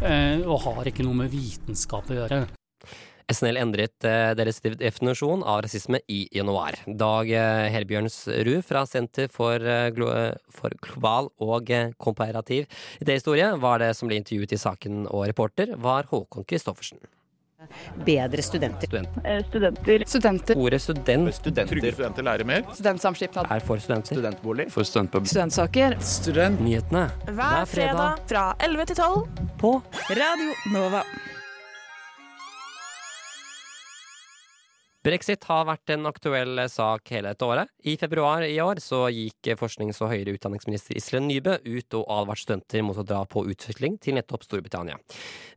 eh, 0.02 0.44
og 0.48 0.64
har 0.70 0.92
ikke 0.92 1.06
noe 1.06 1.24
med 1.24 1.34
vitenskap 1.34 2.12
å 2.12 2.22
gjøre. 2.22 2.44
SNL 3.32 3.62
endret 3.62 4.08
eh, 4.08 4.34
deres 4.38 4.62
definisjon 4.64 5.44
av 5.44 5.64
rasisme 5.66 6.02
i 6.12 6.26
januar. 6.36 6.80
Dag 6.88 7.30
Herbjørnsrud 7.30 7.74
Helbjørnsrud 7.74 8.68
fra 8.68 8.84
Senter 8.90 9.32
for, 9.32 9.64
glo 9.96 10.12
for 10.54 10.76
global 10.84 11.30
og 11.44 11.72
komparativ 12.02 12.68
idéhistorie 13.04 13.54
var 13.62 13.82
det 13.84 13.94
som 13.98 14.10
ble 14.10 14.20
intervjuet 14.22 14.56
i 14.56 14.62
saken, 14.62 15.04
og 15.10 15.28
reporter 15.30 15.76
var 15.80 16.10
Håkon 16.12 16.48
Christoffersen. 16.48 17.02
Bedre 18.06 18.42
studenter. 18.42 18.88
Studenter. 18.88 19.44
Studenter. 19.50 20.04
studenter. 20.08 20.58
Ordet 20.58 20.82
student. 20.82 21.36
Studenter. 21.36 21.76
Trygge 21.76 21.94
studenter 21.94 22.24
lærer 22.28 22.44
mer. 22.44 22.64
Studentsamskipnad. 22.74 23.48
Er 23.50 23.60
for 23.60 23.78
studenter. 23.78 24.20
Studentbolig. 24.20 24.72
For 24.72 24.84
studentpub. 24.84 25.28
Studentsaker. 25.28 25.96
Studentnyhetene. 26.00 27.06
Hver 27.30 27.66
fredag 27.66 28.26
fra 28.28 28.50
11 28.60 28.86
til 28.92 28.96
12 28.96 29.48
på 29.60 29.78
Radio 30.10 30.52
Nova. 30.76 31.06
Brexit 35.04 35.44
har 35.50 35.66
vært 35.68 35.92
en 35.92 36.08
aktuell 36.08 36.62
sak 36.72 37.10
hele 37.12 37.34
dette 37.34 37.44
året. 37.44 37.68
I 37.84 37.98
februar 38.00 38.46
i 38.48 38.56
år 38.64 38.80
så 38.80 39.02
gikk 39.12 39.50
forsknings- 39.60 40.00
og 40.00 40.14
høyere 40.14 40.38
utdanningsminister 40.38 40.96
Iselin 40.96 41.28
Nybø 41.28 41.58
ut 41.60 41.98
og 42.00 42.08
advarte 42.08 42.46
studenter 42.46 42.86
mot 42.88 42.96
å 42.96 43.04
dra 43.04 43.20
på 43.28 43.44
utvikling 43.52 44.00
til 44.00 44.16
nettopp 44.16 44.48
Storbritannia. 44.48 44.96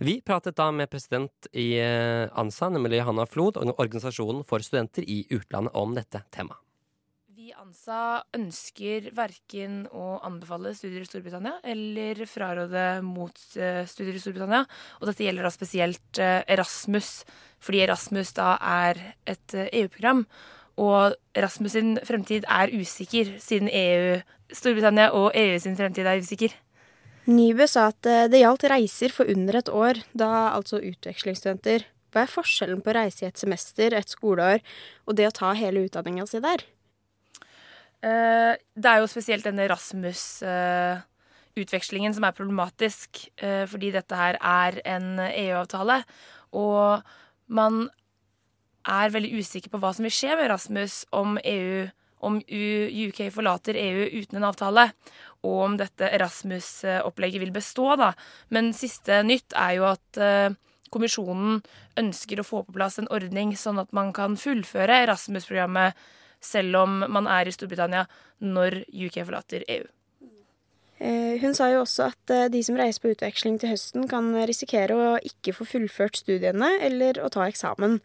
Vi 0.03 0.19
pratet 0.27 0.59
da 0.59 0.73
med 0.75 0.91
president 0.91 1.51
i 1.55 1.69
eh, 1.79 2.27
ANSA, 2.35 2.73
nemlig 2.75 3.05
Hanna 3.07 3.29
Flod, 3.31 3.63
og 3.63 3.79
organisasjonen 3.79 4.43
for 4.43 4.67
studenter 4.67 5.07
i 5.07 5.23
utlandet 5.31 5.79
om 5.79 5.95
dette 5.95 6.27
temaet. 6.35 6.66
ANSA 7.87 8.25
ønsker 8.35 9.05
verken 9.15 9.85
å 9.95 10.17
anbefale 10.27 10.73
studier 10.75 11.05
i 11.05 11.07
Storbritannia 11.07 11.61
eller 11.63 12.19
fraråde 12.27 12.83
mot 13.07 13.39
eh, 13.55 13.87
studier 13.87 14.17
i 14.19 14.23
Storbritannia. 14.25 14.65
Og 14.99 15.07
dette 15.07 15.23
gjelder 15.23 15.47
da 15.47 15.53
spesielt 15.55 16.19
eh, 16.19 16.43
Erasmus 16.51 17.23
fordi 17.63 17.85
Erasmus 17.85 18.35
da 18.35 18.57
er 18.59 18.99
et 19.31 19.55
EU-program. 19.55 20.27
Eh, 20.27 20.27
e 20.27 20.83
og 20.83 21.15
Erasmus 21.39 21.77
sin 21.77 21.95
fremtid 22.03 22.45
er 22.51 22.75
usikker, 22.75 23.37
siden 23.39 23.71
EU, 23.71 24.19
Storbritannia 24.51 25.13
og 25.15 25.31
EU 25.39 25.57
sin 25.63 25.79
fremtid 25.79 26.11
er 26.11 26.19
usikker. 26.19 26.59
Nybø 27.31 27.71
sa 27.71 27.93
at 27.95 28.03
det 28.33 28.43
gjaldt 28.43 28.67
reiser 28.69 29.15
for 29.15 29.31
under 29.31 29.63
et 29.63 29.71
år, 29.71 30.03
da 30.13 30.51
altså 30.51 30.83
utvekslingsstudenter. 30.83 31.87
Hva 32.11 32.27
er 32.27 32.35
forskjellen 32.35 32.83
på 32.83 32.93
å 32.93 32.99
reise 32.99 33.25
i 33.25 33.31
et 33.31 33.41
semester, 33.41 33.95
et 33.95 34.11
skoleår, 34.11 34.61
og 35.07 35.17
det 35.17 35.31
å 35.31 35.37
ta 35.39 35.55
hele 35.57 35.87
utdanninga 35.87 36.27
si 36.29 36.43
der? 36.43 36.67
Eh, 38.07 38.55
det 38.77 38.91
er 38.91 38.99
jo 39.03 39.09
spesielt 39.11 39.45
denne 39.47 39.65
Erasmus-utvekslingen 39.67 42.15
som 42.15 42.25
er 42.29 42.37
problematisk, 42.37 43.09
fordi 43.71 43.89
dette 43.95 44.15
her 44.19 44.35
er 44.39 44.73
en 44.97 45.07
EU-avtale. 45.27 45.99
Og 46.55 47.03
man 47.49 47.91
er 48.87 49.11
veldig 49.11 49.39
usikker 49.41 49.71
på 49.73 49.79
hva 49.83 49.93
som 49.95 50.03
vil 50.07 50.15
skje 50.15 50.37
med 50.37 50.45
Erasmus 50.47 50.95
om 51.17 51.39
EU 51.43 51.89
om 52.27 52.35
UK 52.41 53.31
forlater 53.31 53.75
EU 53.77 54.23
uten 54.23 54.37
en 54.39 54.49
avtale, 54.49 54.85
og 55.45 55.57
om 55.67 55.77
dette 55.79 56.13
Erasmus-opplegget 56.17 57.41
vil 57.43 57.55
bestå. 57.55 57.97
da. 58.01 58.11
Men 58.49 58.75
siste 58.75 59.23
nytt 59.23 59.53
er 59.53 59.73
jo 59.77 59.85
at 59.91 60.19
kommisjonen 60.93 61.61
ønsker 62.01 62.41
å 62.41 62.47
få 62.47 62.63
på 62.67 62.75
plass 62.77 63.01
en 63.01 63.11
ordning 63.13 63.55
sånn 63.59 63.81
at 63.83 63.93
man 63.97 64.13
kan 64.17 64.37
fullføre 64.41 65.03
Erasmus-programmet 65.07 65.97
selv 66.43 66.83
om 66.83 67.03
man 67.13 67.29
er 67.31 67.49
i 67.49 67.55
Storbritannia 67.55 68.07
når 68.45 68.83
UK 68.91 69.21
forlater 69.25 69.65
EU. 69.69 69.85
Eh, 70.97 71.37
hun 71.43 71.53
sa 71.57 71.69
jo 71.69 71.83
også 71.83 72.07
at 72.09 72.33
eh, 72.33 72.47
de 72.53 72.63
som 72.65 72.79
reiser 72.79 73.03
på 73.03 73.13
utveksling 73.13 73.59
til 73.61 73.75
høsten, 73.75 74.07
kan 74.09 74.31
risikere 74.49 74.97
å 74.97 75.11
ikke 75.21 75.53
få 75.59 75.67
fullført 75.69 76.23
studiene 76.23 76.71
eller 76.87 77.21
å 77.21 77.29
ta 77.33 77.45
eksamen. 77.49 77.99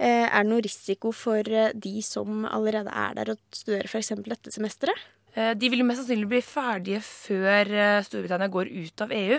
Eh, 0.00 0.24
er 0.24 0.40
det 0.40 0.48
noe 0.48 0.64
risiko 0.64 1.12
for 1.12 1.44
de 1.44 1.94
som 2.06 2.46
allerede 2.48 2.92
er 2.96 3.18
der 3.18 3.34
og 3.34 3.42
studerer 3.52 3.90
f.eks. 3.90 4.14
dette 4.24 4.54
semesteret? 4.54 5.08
De 5.30 5.68
vil 5.70 5.78
jo 5.78 5.84
mest 5.86 6.00
sannsynlig 6.02 6.26
bli 6.26 6.40
ferdige 6.42 6.98
før 7.06 7.68
Storbritannia 8.02 8.48
går 8.50 8.72
ut 8.72 9.02
av 9.04 9.12
EU. 9.14 9.36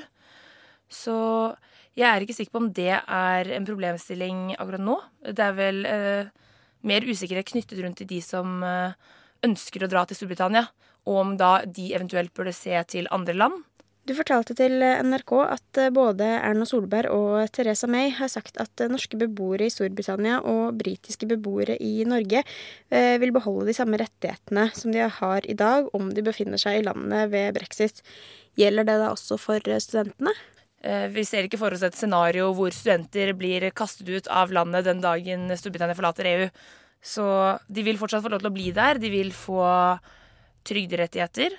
Så 0.87 1.15
jeg 1.97 2.07
er 2.07 2.23
ikke 2.23 2.35
sikker 2.35 2.55
på 2.55 2.61
om 2.63 2.69
det 2.71 2.93
er 2.95 3.49
en 3.55 3.65
problemstilling 3.67 4.53
akkurat 4.55 4.83
nå. 4.83 4.95
Det 5.27 5.43
er 5.43 5.57
vel 5.57 5.81
eh, 5.87 6.29
mer 6.87 7.05
usikkerhet 7.05 7.51
knyttet 7.53 7.81
rundt 7.81 8.01
til 8.01 8.09
de 8.09 8.21
som 8.25 8.61
eh, 8.65 8.93
ønsker 9.45 9.83
å 9.85 9.91
dra 9.91 10.05
til 10.05 10.19
Storbritannia 10.19 10.67
og 11.09 11.17
om 11.17 11.35
da 11.37 11.61
de 11.65 11.91
eventuelt 11.95 12.33
burde 12.37 12.53
se 12.53 12.77
til 12.89 13.09
andre 13.13 13.35
land. 13.37 13.61
Du 14.09 14.15
fortalte 14.17 14.55
til 14.57 14.81
NRK 14.81 15.31
at 15.43 15.77
eh, 15.77 15.91
både 15.93 16.25
Erna 16.39 16.65
Solberg 16.65 17.13
og 17.13 17.51
Teresa 17.53 17.85
May 17.89 18.09
har 18.17 18.31
sagt 18.33 18.57
at 18.61 18.81
eh, 18.81 18.89
norske 18.89 19.17
beboere 19.19 19.67
i 19.67 19.73
Storbritannia 19.73 20.39
og 20.49 20.79
britiske 20.79 21.29
beboere 21.29 21.75
i 21.77 22.01
Norge 22.09 22.41
eh, 22.41 23.19
vil 23.21 23.33
beholde 23.35 23.67
de 23.69 23.75
samme 23.77 23.99
rettighetene 24.01 24.71
som 24.73 24.93
de 24.95 25.05
har 25.05 25.45
i 25.45 25.57
dag 25.57 25.91
om 25.97 26.09
de 26.09 26.25
befinner 26.25 26.61
seg 26.61 26.79
i 26.79 26.87
landet 26.87 27.29
ved 27.29 27.53
brexit. 27.59 28.01
Gjelder 28.57 28.89
det 28.89 28.97
da 29.03 29.11
også 29.13 29.37
for 29.39 29.69
studentene? 29.85 30.33
Vi 30.81 31.23
ser 31.29 31.45
ikke 31.45 31.59
for 31.61 31.75
oss 31.75 31.83
et 31.85 31.93
scenario 31.93 32.47
hvor 32.57 32.73
studenter 32.73 33.35
blir 33.37 33.67
kastet 33.77 34.07
ut 34.09 34.29
av 34.33 34.49
landet 34.49 34.87
den 34.87 35.03
dagen 35.03 35.43
Storbritannia 35.53 35.93
forlater 35.93 36.25
EU. 36.25 36.47
Så 37.01 37.25
de 37.69 37.83
vil 37.85 37.99
fortsatt 38.01 38.23
få 38.23 38.31
lov 38.33 38.41
til 38.43 38.49
å 38.49 38.55
bli 38.55 38.71
der. 38.73 38.97
De 39.01 39.11
vil 39.13 39.29
få 39.33 39.61
trygderettigheter. 40.69 41.57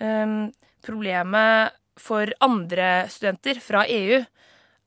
Um, 0.00 0.52
problemet 0.84 1.76
for 2.00 2.32
andre 2.42 3.06
studenter 3.12 3.60
fra 3.62 3.84
EU 3.86 4.24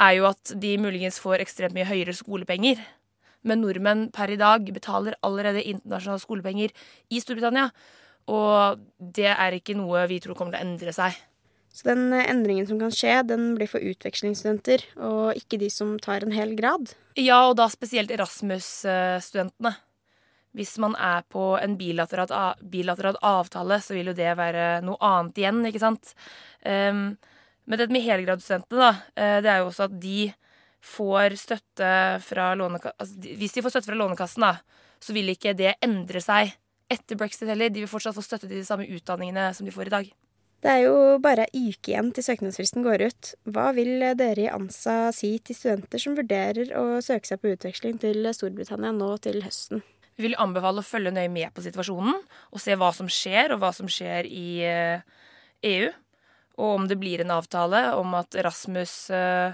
er 0.04 0.14
jo 0.18 0.28
at 0.30 0.54
de 0.60 0.76
muligens 0.82 1.22
får 1.22 1.42
ekstremt 1.46 1.78
mye 1.78 1.88
høyere 1.88 2.16
skolepenger. 2.18 2.82
Men 3.48 3.62
nordmenn 3.64 4.08
per 4.14 4.34
i 4.34 4.40
dag 4.40 4.66
betaler 4.74 5.18
allerede 5.26 5.64
internasjonale 5.64 6.22
skolepenger 6.22 6.74
i 7.14 7.22
Storbritannia. 7.24 7.70
Og 8.34 8.82
det 9.00 9.30
er 9.32 9.56
ikke 9.56 9.78
noe 9.78 10.04
vi 10.10 10.20
tror 10.20 10.36
kommer 10.36 10.58
til 10.58 10.66
å 10.66 10.68
endre 10.68 10.94
seg. 10.96 11.16
Så 11.78 11.86
den 11.86 12.10
endringen 12.10 12.66
som 12.66 12.80
kan 12.82 12.94
skje, 12.94 13.20
den 13.30 13.52
blir 13.54 13.70
for 13.70 13.84
utvekslingsstudenter, 13.86 14.82
og 14.98 15.38
ikke 15.38 15.60
de 15.62 15.70
som 15.70 15.92
tar 16.02 16.26
en 16.26 16.34
hel 16.34 16.56
grad? 16.58 16.96
Ja, 17.14 17.44
og 17.52 17.60
da 17.60 17.68
spesielt 17.70 18.10
Erasmus-studentene. 18.16 19.76
Hvis 20.58 20.74
man 20.82 20.96
er 20.98 21.22
på 21.30 21.52
en 21.62 21.76
bilateral, 21.78 23.20
avtale, 23.22 23.78
så 23.86 23.94
vil 23.94 24.10
jo 24.10 24.18
det 24.18 24.34
være 24.40 24.82
noe 24.88 24.98
annet 25.06 25.38
igjen, 25.38 25.62
ikke 25.70 25.84
sant. 25.84 26.16
Um, 26.66 27.14
men 27.70 27.78
det 27.78 27.92
med 27.94 28.08
helgradsstudentene, 28.08 28.82
da, 28.82 28.92
uh, 29.14 29.38
det 29.46 29.54
er 29.54 29.62
jo 29.62 29.70
også 29.70 29.86
at 29.86 29.98
de 30.02 30.20
får 30.88 31.38
støtte 31.38 31.90
fra 32.24 32.52
Lånekassen 32.56 33.02
altså, 33.02 33.36
Hvis 33.38 33.54
de 33.54 33.64
får 33.66 33.74
støtte 33.76 33.92
fra 33.92 34.02
Lånekassen, 34.02 34.46
da, 34.46 34.56
så 35.04 35.14
vil 35.14 35.30
ikke 35.30 35.54
det 35.58 35.76
endre 35.86 36.26
seg 36.26 36.56
etter 36.90 37.20
brexit 37.20 37.50
heller. 37.52 37.70
De 37.70 37.84
vil 37.84 37.92
fortsatt 37.92 38.18
få 38.18 38.26
støtte 38.26 38.48
til 38.48 38.64
de 38.64 38.66
samme 38.66 38.88
utdanningene 38.90 39.52
som 39.54 39.68
de 39.68 39.76
får 39.76 39.92
i 39.92 39.94
dag. 39.94 40.16
Det 40.66 40.72
er 40.72 40.80
jo 40.88 40.96
bare 41.22 41.46
ei 41.52 41.68
uke 41.70 41.92
igjen 41.92 42.10
til 42.16 42.26
søknadsfristen 42.26 42.86
går 42.86 43.04
ut. 43.12 43.34
Hva 43.54 43.70
vil 43.78 44.02
dere 44.18 44.48
i 44.48 44.50
ANSA 44.50 45.12
si 45.14 45.36
til 45.46 45.58
studenter 45.58 46.02
som 46.02 46.18
vurderer 46.18 46.74
å 46.80 46.98
søke 47.06 47.30
seg 47.30 47.44
på 47.44 47.54
utveksling 47.54 48.00
til 48.02 48.26
Storbritannia 48.34 48.90
nå 48.96 49.12
til 49.22 49.44
høsten? 49.46 49.84
Vi 50.18 50.26
vil 50.26 50.38
anbefale 50.42 50.82
å 50.82 50.86
følge 50.86 51.14
nøye 51.14 51.30
med 51.30 51.54
på 51.54 51.62
situasjonen 51.62 52.18
og 52.18 52.62
se 52.62 52.74
hva 52.74 52.90
som 52.96 53.10
skjer, 53.12 53.54
og 53.54 53.62
hva 53.62 53.70
som 53.76 53.90
skjer 53.92 54.26
i 54.26 54.50
EU. 54.66 54.98
Eh, 55.62 55.94
e 55.94 55.96
og 56.58 56.72
om 56.74 56.86
det 56.90 56.98
blir 56.98 57.22
en 57.22 57.36
avtale 57.36 57.84
om 57.94 58.16
at 58.18 58.34
Rasmus 58.42 59.12
eh, 59.14 59.54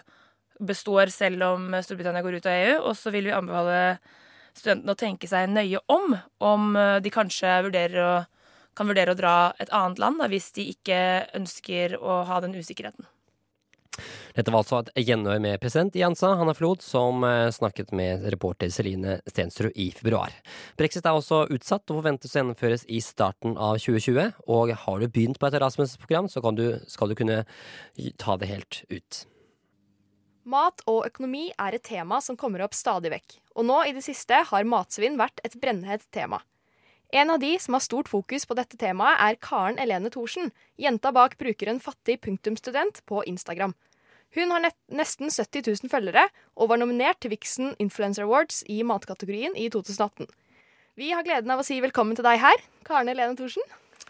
består 0.63 1.11
selv 1.11 1.43
om 1.49 1.73
Storbritannia 1.83 2.23
går 2.23 2.37
ut 2.39 2.47
av 2.47 2.53
EU. 2.55 2.77
Og 2.87 2.95
så 2.95 3.11
vil 3.11 3.27
vi 3.27 3.35
anbefale 3.35 3.97
studentene 4.55 4.95
å 4.95 4.99
tenke 4.99 5.27
seg 5.27 5.51
nøye 5.51 5.81
om 5.91 6.15
om 6.39 6.77
eh, 6.79 7.01
de 7.03 7.11
kanskje 7.11 7.57
vurderer 7.67 7.99
å, 7.99 8.13
kan 8.77 8.89
vurdere 8.89 9.13
å 9.13 9.17
dra 9.17 9.35
et 9.61 9.71
annet 9.73 10.01
land 10.01 10.21
da, 10.21 10.29
hvis 10.31 10.51
de 10.55 10.69
ikke 10.73 10.99
ønsker 11.37 11.97
å 12.01 12.23
ha 12.29 12.39
den 12.43 12.55
usikkerheten. 12.57 13.07
Dette 14.33 14.49
var 14.49 14.63
altså 14.63 14.79
et 14.81 15.05
gjenhør 15.05 15.41
med 15.43 15.59
president 15.61 15.93
Jansa 15.97 16.31
Hanna 16.39 16.55
Flod, 16.57 16.81
som 16.81 17.21
eh, 17.27 17.51
snakket 17.53 17.91
med 17.93 18.23
reporter 18.33 18.71
Celine 18.73 19.19
Stensrud 19.29 19.75
i 19.77 19.91
februar. 19.93 20.33
Brexit 20.79 21.05
er 21.05 21.13
også 21.13 21.43
utsatt 21.53 21.85
og 21.93 21.99
forventes 21.99 22.33
å 22.33 22.39
gjennomføres 22.41 22.87
i 22.89 23.01
starten 23.05 23.53
av 23.53 23.77
2020. 23.83 24.39
Og 24.49 24.73
har 24.85 25.03
du 25.03 25.05
begynt 25.05 25.37
på 25.37 25.49
et 25.49 25.59
Erasmus-program, 25.59 26.31
så 26.31 26.41
du, 26.57 26.65
skal 26.89 27.13
du 27.13 27.17
kunne 27.19 27.43
ta 28.17 28.37
det 28.41 28.49
helt 28.49 28.81
ut. 28.89 29.21
Mat 30.49 30.81
og 30.91 31.05
økonomi 31.07 31.45
er 31.53 31.77
et 31.77 31.85
tema 31.85 32.17
som 32.19 32.35
kommer 32.39 32.65
opp 32.65 32.73
stadig 32.75 33.13
vekk. 33.13 33.37
Og 33.55 33.69
nå 33.69 33.77
i 33.87 33.93
det 33.95 34.03
siste 34.03 34.41
har 34.49 34.67
matsvinn 34.67 35.15
vært 35.21 35.39
et 35.45 35.55
brennhett 35.61 36.09
tema. 36.11 36.41
En 37.13 37.29
av 37.29 37.39
de 37.39 37.59
som 37.59 37.75
har 37.77 37.81
stort 37.85 38.07
fokus 38.09 38.47
på 38.49 38.55
dette 38.57 38.77
temaet, 38.81 39.19
er 39.21 39.37
Karen 39.37 39.75
Elene 39.77 40.09
Thorsen, 40.09 40.47
jenta 40.81 41.11
bak 41.13 41.35
brukeren 41.37 41.77
fattig 41.77 42.15
punktumstudent 42.23 43.03
på 43.05 43.21
Instagram. 43.29 43.75
Hun 44.33 44.49
har 44.49 44.63
nesten 44.89 45.29
70 45.29 45.67
000 45.83 45.91
følgere 45.93 46.23
og 46.57 46.71
var 46.71 46.81
nominert 46.81 47.19
til 47.21 47.35
Vixen 47.35 47.75
Influencer 47.77 48.25
Awards 48.25 48.63
i 48.65 48.79
matkategorien 48.81 49.53
i 49.53 49.67
2018. 49.69 50.25
Vi 50.97 51.11
har 51.13 51.21
gleden 51.27 51.53
av 51.53 51.61
å 51.61 51.67
si 51.67 51.77
velkommen 51.85 52.17
til 52.17 52.25
deg 52.25 52.41
her, 52.41 52.65
Karen 52.89 53.13
Elene 53.13 53.37
Thorsen. 53.37 53.61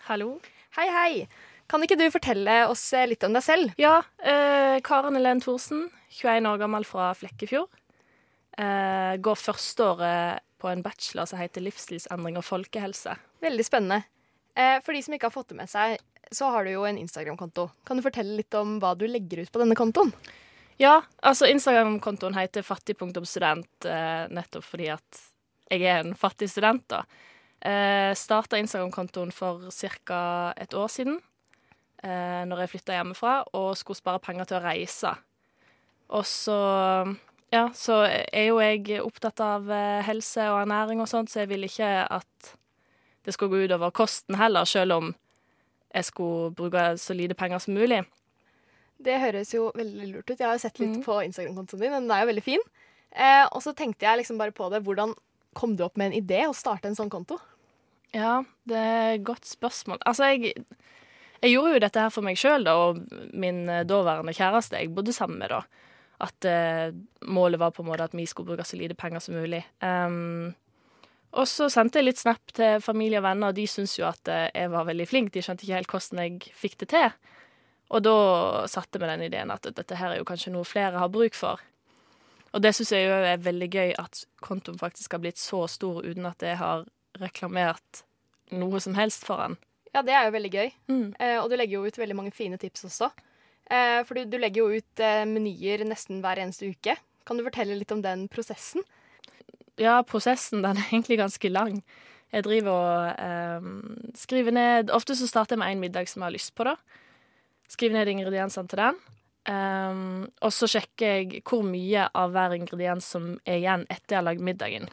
Hallo. 0.07 0.37
Hei, 0.79 0.87
hei. 0.95 1.27
Kan 1.67 1.83
ikke 1.83 1.99
du 1.99 2.05
fortelle 2.07 2.61
oss 2.71 2.85
litt 3.11 3.27
om 3.27 3.35
deg 3.35 3.43
selv? 3.43 3.75
Ja, 3.83 3.97
eh, 4.23 4.79
Karen 4.79 5.19
Elene 5.19 5.43
Thorsen, 5.43 5.89
21 6.21 6.47
år 6.53 6.63
gammel 6.63 6.87
fra 6.87 7.11
Flekkefjord. 7.19 7.67
Eh, 8.55 9.19
går 9.19 9.43
førsteåret 9.43 10.39
på 10.63 10.71
en 10.71 10.83
bachelor 10.85 11.27
som 11.27 11.41
heter 11.41 11.65
livsstilsendring 11.65 12.39
og 12.39 12.47
folkehelse. 12.47 13.17
Veldig 13.43 13.65
spennende. 13.67 14.05
Eh, 14.55 14.79
for 14.85 14.95
de 14.95 15.01
som 15.03 15.15
ikke 15.15 15.27
har 15.27 15.35
fått 15.35 15.51
det 15.51 15.59
med 15.59 15.71
seg, 15.71 15.97
så 16.33 16.49
har 16.53 16.65
du 16.65 16.73
jo 16.73 16.85
en 16.87 16.99
Instagram-konto. 17.01 17.67
Kan 17.85 17.99
du 17.99 18.05
fortelle 18.05 18.37
litt 18.39 18.55
om 18.57 18.77
hva 18.81 18.93
du 18.97 19.05
legger 19.09 19.43
ut 19.43 19.51
på 19.51 19.61
denne 19.61 19.77
kontoen? 19.77 20.13
Ja, 20.81 21.01
altså 21.21 21.49
Instagram-kontoen 21.51 22.37
heter 22.37 22.65
fattig.student 22.65 23.87
eh, 23.89 24.23
nettopp 24.33 24.65
fordi 24.65 24.89
at 24.95 25.21
jeg 25.73 25.85
er 25.89 26.01
en 26.01 26.15
fattig 26.17 26.49
student, 26.51 26.85
da. 26.91 27.03
Eh, 27.63 28.11
Starta 28.17 28.57
Instagram-kontoen 28.59 29.31
for 29.33 29.69
ca. 29.71 30.53
et 30.57 30.73
år 30.73 30.89
siden, 30.91 31.19
eh, 32.03 32.41
når 32.49 32.63
jeg 32.63 32.73
flytta 32.73 32.97
hjemmefra 32.97 33.35
og 33.53 33.77
skulle 33.77 34.01
spare 34.01 34.21
penger 34.23 34.49
til 34.49 34.59
å 34.59 34.65
reise. 34.65 35.13
Og 36.13 36.25
så 36.27 36.57
ja, 37.53 37.67
så 37.77 37.99
er 38.09 38.47
jo 38.47 38.57
jeg 38.63 39.01
opptatt 39.03 39.41
av 39.43 39.69
eh, 39.69 40.01
helse 40.07 40.47
og 40.49 40.63
ernæring 40.63 41.03
og 41.03 41.09
sånt, 41.09 41.29
så 41.29 41.43
jeg 41.43 41.51
vil 41.51 41.67
ikke 41.67 41.89
at 42.09 42.53
det 43.23 43.35
skal 43.35 43.51
gå 43.51 43.63
utover 43.67 43.93
kosten 43.95 44.39
heller, 44.39 44.65
selv 44.67 44.97
om 44.97 45.11
jeg 45.93 46.07
skulle 46.09 46.53
bruke 46.57 46.85
så 46.97 47.13
lite 47.13 47.37
penger 47.37 47.61
som 47.61 47.77
mulig. 47.77 48.01
Det 49.03 49.19
høres 49.21 49.53
jo 49.53 49.67
veldig 49.75 50.09
lurt 50.09 50.31
ut. 50.31 50.39
Jeg 50.39 50.47
har 50.47 50.57
jo 50.57 50.63
sett 50.63 50.81
litt 50.81 50.97
mm. 50.97 51.03
på 51.05 51.19
Instagram-kontoen 51.27 51.83
din, 51.83 51.93
den 51.93 52.15
er 52.15 52.23
jo 52.23 52.31
veldig 52.31 52.45
fin. 52.45 52.65
Eh, 53.13 53.45
og 53.45 53.61
så 53.61 53.75
tenkte 53.77 54.07
jeg 54.07 54.23
liksom 54.23 54.41
bare 54.41 54.55
på 54.55 54.71
det, 54.73 54.81
hvordan 54.87 55.13
kom 55.53 55.77
du 55.77 55.85
opp 55.85 55.99
med 55.99 56.09
en 56.09 56.17
idé 56.23 56.41
å 56.47 56.57
starte 56.57 56.89
en 56.89 56.97
sånn 56.97 57.13
konto? 57.13 57.37
Ja, 58.13 58.41
det 58.69 58.79
er 58.79 59.07
et 59.13 59.25
godt 59.27 59.45
spørsmål. 59.45 60.01
Altså, 60.09 60.31
jeg, 60.33 60.55
jeg 61.43 61.53
gjorde 61.53 61.75
jo 61.75 61.85
dette 61.85 62.01
her 62.01 62.13
for 62.13 62.25
meg 62.25 62.41
sjøl, 62.41 62.65
og 62.73 63.03
min 63.29 63.67
eh, 63.69 63.85
daværende 63.85 64.33
kjæreste 64.33 64.81
jeg 64.81 64.93
bodde 64.97 65.13
sammen 65.13 65.37
med, 65.43 65.53
da 65.53 65.61
at 66.21 66.47
uh, 66.47 66.93
målet 67.25 67.61
var 67.61 67.73
på 67.73 67.83
en 67.83 67.89
måte 67.89 68.05
at 68.05 68.13
vi 68.15 68.27
skulle 68.29 68.53
bruke 68.53 68.67
så 68.67 68.77
lite 68.79 68.97
penger 68.99 69.23
som 69.23 69.35
mulig. 69.35 69.63
Um, 69.81 70.53
og 71.33 71.47
så 71.49 71.65
sendte 71.73 71.99
jeg 71.99 72.11
litt 72.11 72.21
snap 72.21 72.53
til 72.53 72.81
familie 72.85 73.17
og 73.19 73.25
venner, 73.25 73.49
og 73.49 73.57
de 73.57 73.65
syntes 73.67 73.97
jo 73.97 74.05
at 74.07 74.29
uh, 74.29 74.47
jeg 74.53 74.71
var 74.73 74.89
veldig 74.89 75.07
flink. 75.09 75.33
De 75.33 75.43
skjønte 75.43 75.65
ikke 75.65 75.79
helt 75.79 75.93
hvordan 75.95 76.23
jeg 76.23 76.57
fikk 76.57 76.79
det 76.83 76.91
til. 76.93 77.11
Og 77.93 78.05
da 78.05 78.17
satte 78.71 79.01
vi 79.01 79.09
den 79.09 79.27
ideen 79.27 79.53
at 79.53 79.67
dette 79.67 79.97
her 79.99 80.13
er 80.13 80.21
jo 80.21 80.27
kanskje 80.27 80.53
noe 80.53 80.67
flere 80.67 81.01
har 81.01 81.11
bruk 81.13 81.37
for. 81.37 81.61
Og 82.53 82.61
det 82.61 82.73
syns 82.77 82.93
jeg 82.93 83.07
jo 83.07 83.17
er 83.17 83.41
veldig 83.41 83.69
gøy 83.73 83.93
at 83.97 84.23
kontoen 84.45 84.77
faktisk 84.77 85.15
har 85.15 85.21
blitt 85.23 85.41
så 85.41 85.65
stor 85.69 86.03
uten 86.05 86.25
at 86.29 86.41
jeg 86.45 86.59
har 86.61 86.85
reklamert 87.21 88.03
noe 88.53 88.81
som 88.81 88.97
helst 88.97 89.25
for 89.25 89.41
den. 89.41 89.57
Ja, 89.93 90.01
det 90.05 90.13
er 90.13 90.27
jo 90.27 90.35
veldig 90.35 90.51
gøy. 90.53 90.73
Mm. 90.89 91.07
Eh, 91.21 91.37
og 91.41 91.49
du 91.49 91.57
legger 91.57 91.79
jo 91.79 91.89
ut 91.89 91.97
veldig 91.97 92.17
mange 92.17 92.33
fine 92.33 92.57
tips 92.61 92.85
også. 92.89 93.09
Eh, 93.71 94.01
for 94.07 94.19
du, 94.19 94.37
legger 94.37 94.63
jo 94.63 94.81
ut 94.81 95.03
eh, 95.03 95.23
menyer 95.29 95.85
nesten 95.87 96.23
hver 96.23 96.41
eneste 96.43 96.71
uke. 96.73 96.97
Kan 97.27 97.39
du 97.39 97.45
fortelle 97.45 97.77
litt 97.79 97.93
om 97.95 98.01
den 98.03 98.27
prosessen? 98.31 98.83
Ja, 99.79 100.01
prosessen 100.05 100.65
den 100.65 100.77
er 100.77 100.89
egentlig 100.89 101.19
ganske 101.21 101.51
lang. 101.51 101.79
Jeg 102.33 102.47
driver 102.47 102.73
og 102.73 103.21
eh, 103.21 103.67
skriver 104.17 104.55
ned 104.55 104.93
Ofte 104.93 105.15
så 105.17 105.29
starter 105.29 105.55
jeg 105.55 105.61
med 105.61 105.75
én 105.75 105.83
middag 105.85 106.09
som 106.09 106.21
jeg 106.21 106.31
har 106.31 106.35
lyst 106.35 106.55
på, 106.57 106.65
da. 106.67 106.77
Skriver 107.71 107.99
ned 107.99 108.11
ingrediensene 108.11 108.69
til 108.69 108.81
den. 108.81 109.03
Um, 109.43 110.21
og 110.39 110.53
så 110.55 110.69
sjekker 110.71 111.17
jeg 111.17 111.41
hvor 111.43 111.65
mye 111.67 112.05
av 112.15 112.31
hver 112.31 112.53
ingrediens 112.55 113.09
som 113.11 113.33
er 113.43 113.57
igjen 113.57 113.81
etter 113.91 114.15
jeg 114.15 114.19
har 114.21 114.27
lagd 114.29 114.45
middagen. 114.45 114.87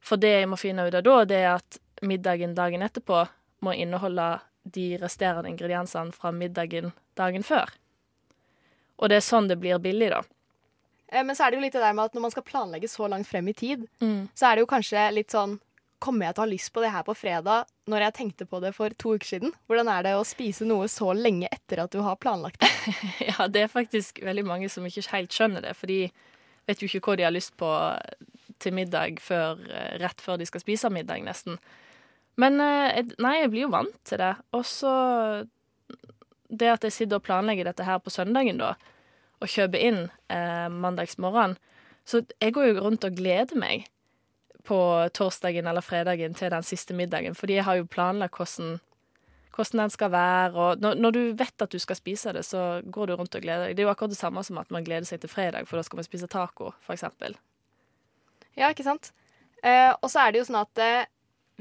For 0.00 0.20
det 0.20 0.30
jeg 0.32 0.48
må 0.48 0.56
finne 0.56 0.86
ut 0.86 0.96
av 0.96 1.04
da, 1.04 1.16
det 1.28 1.40
er 1.42 1.50
at 1.58 1.80
middagen 2.00 2.54
dagen 2.56 2.84
etterpå 2.86 3.26
må 3.60 3.74
inneholde 3.76 4.30
de 4.62 4.98
resterende 5.00 5.50
ingrediensene 5.50 6.12
fra 6.12 6.32
middagen 6.34 6.92
dagen 7.18 7.44
før. 7.46 7.72
Og 9.00 9.08
det 9.08 9.20
er 9.20 9.24
sånn 9.24 9.48
det 9.48 9.58
blir 9.60 9.80
billig, 9.82 10.10
da. 10.12 10.20
Eh, 11.10 11.24
men 11.24 11.36
så 11.36 11.46
er 11.46 11.52
det 11.52 11.60
jo 11.60 11.64
litt 11.64 11.76
det 11.76 11.82
der 11.82 11.96
med 11.96 12.10
at 12.10 12.16
når 12.16 12.26
man 12.26 12.34
skal 12.34 12.46
planlegge 12.46 12.90
så 12.90 13.08
langt 13.10 13.28
frem 13.28 13.48
i 13.50 13.56
tid, 13.56 13.86
mm. 14.02 14.30
så 14.34 14.50
er 14.50 14.56
det 14.56 14.64
jo 14.64 14.72
kanskje 14.76 15.10
litt 15.16 15.36
sånn 15.36 15.58
Kommer 16.00 16.30
jeg 16.30 16.32
til 16.32 16.40
å 16.40 16.44
ha 16.46 16.48
lyst 16.48 16.70
på 16.72 16.80
det 16.80 16.90
her 16.94 17.02
på 17.04 17.12
fredag 17.12 17.66
når 17.92 18.06
jeg 18.06 18.14
tenkte 18.16 18.46
på 18.48 18.56
det 18.64 18.70
for 18.72 18.94
to 18.96 19.10
uker 19.18 19.28
siden? 19.34 19.50
Hvordan 19.68 19.90
er 19.92 20.06
det 20.06 20.14
å 20.16 20.22
spise 20.24 20.64
noe 20.64 20.86
så 20.88 21.10
lenge 21.12 21.50
etter 21.52 21.82
at 21.82 21.92
du 21.92 21.98
har 22.00 22.16
planlagt 22.16 22.56
det? 22.62 22.94
ja, 23.28 23.44
det 23.52 23.66
er 23.66 23.68
faktisk 23.68 24.22
veldig 24.24 24.46
mange 24.48 24.70
som 24.72 24.86
ikke 24.88 25.04
helt 25.12 25.36
skjønner 25.36 25.66
det, 25.66 25.74
for 25.76 25.92
de 25.92 26.06
vet 26.70 26.80
jo 26.80 26.88
ikke 26.88 27.02
hva 27.04 27.18
de 27.20 27.26
har 27.28 27.36
lyst 27.36 27.52
på 27.60 27.68
til 28.64 28.78
middag 28.78 29.20
før, 29.20 29.60
eh, 29.68 29.98
rett 30.00 30.24
før 30.24 30.40
de 30.40 30.48
skal 30.48 30.64
spise 30.64 30.88
middag, 30.88 31.20
nesten. 31.26 31.60
Men 32.40 32.60
eh, 32.64 33.14
nei, 33.20 33.36
jeg 33.42 33.52
blir 33.52 33.66
jo 33.66 33.74
vant 33.74 33.96
til 34.08 34.20
det. 34.22 34.34
Og 34.56 34.64
så 34.68 34.92
det 36.50 36.72
at 36.72 36.84
jeg 36.86 36.94
sitter 36.94 37.20
og 37.20 37.26
planlegger 37.26 37.68
dette 37.68 37.86
her 37.86 38.00
på 38.02 38.12
søndagen, 38.12 38.60
da, 38.60 38.74
og 39.40 39.50
kjøper 39.50 39.80
inn 39.80 40.00
eh, 40.32 40.68
mandagsmorgen 40.68 41.56
Så 42.04 42.24
jeg 42.40 42.54
går 42.56 42.70
jo 42.70 42.84
rundt 42.84 43.06
og 43.06 43.16
gleder 43.16 43.58
meg 43.58 43.86
på 44.66 44.78
torsdagen 45.16 45.68
eller 45.70 45.84
fredagen 45.84 46.34
til 46.36 46.50
den 46.52 46.64
siste 46.66 46.94
middagen, 46.94 47.34
fordi 47.34 47.56
jeg 47.56 47.64
har 47.64 47.78
jo 47.78 47.86
planlagt 47.88 48.36
hvordan, 48.36 48.74
hvordan 49.54 49.84
den 49.84 49.92
skal 49.94 50.10
være. 50.12 50.50
Og 50.52 50.82
når, 50.82 50.98
når, 51.00 51.14
du 51.16 51.20
vet 51.38 51.64
at 51.64 51.72
du 51.72 51.78
skal 51.80 51.96
spise 51.96 52.34
det, 52.36 52.44
så 52.44 52.82
går 52.84 53.08
du 53.08 53.14
rundt 53.16 53.34
og 53.38 53.46
gleder 53.46 53.68
deg. 53.68 53.78
Det 53.78 53.84
er 53.84 53.88
jo 53.88 53.94
akkurat 53.94 54.12
det 54.12 54.20
samme 54.20 54.44
som 54.44 54.60
at 54.60 54.70
man 54.74 54.84
gleder 54.84 55.08
seg 55.08 55.22
til 55.22 55.32
fredag, 55.32 55.68
for 55.68 55.80
da 55.80 55.86
skal 55.86 56.02
man 56.02 56.08
spise 56.08 56.28
taco, 56.30 56.74
for 56.84 56.96
eksempel. 56.96 57.38
Ja, 58.58 58.68
ikke 58.68 58.84
sant. 58.84 59.12
Eh, 59.64 59.94
og 59.96 60.10
så 60.12 60.26
er 60.26 60.32
det 60.32 60.42
jo 60.42 60.48
sånn 60.50 60.60
at 60.60 60.82
eh, 60.84 61.08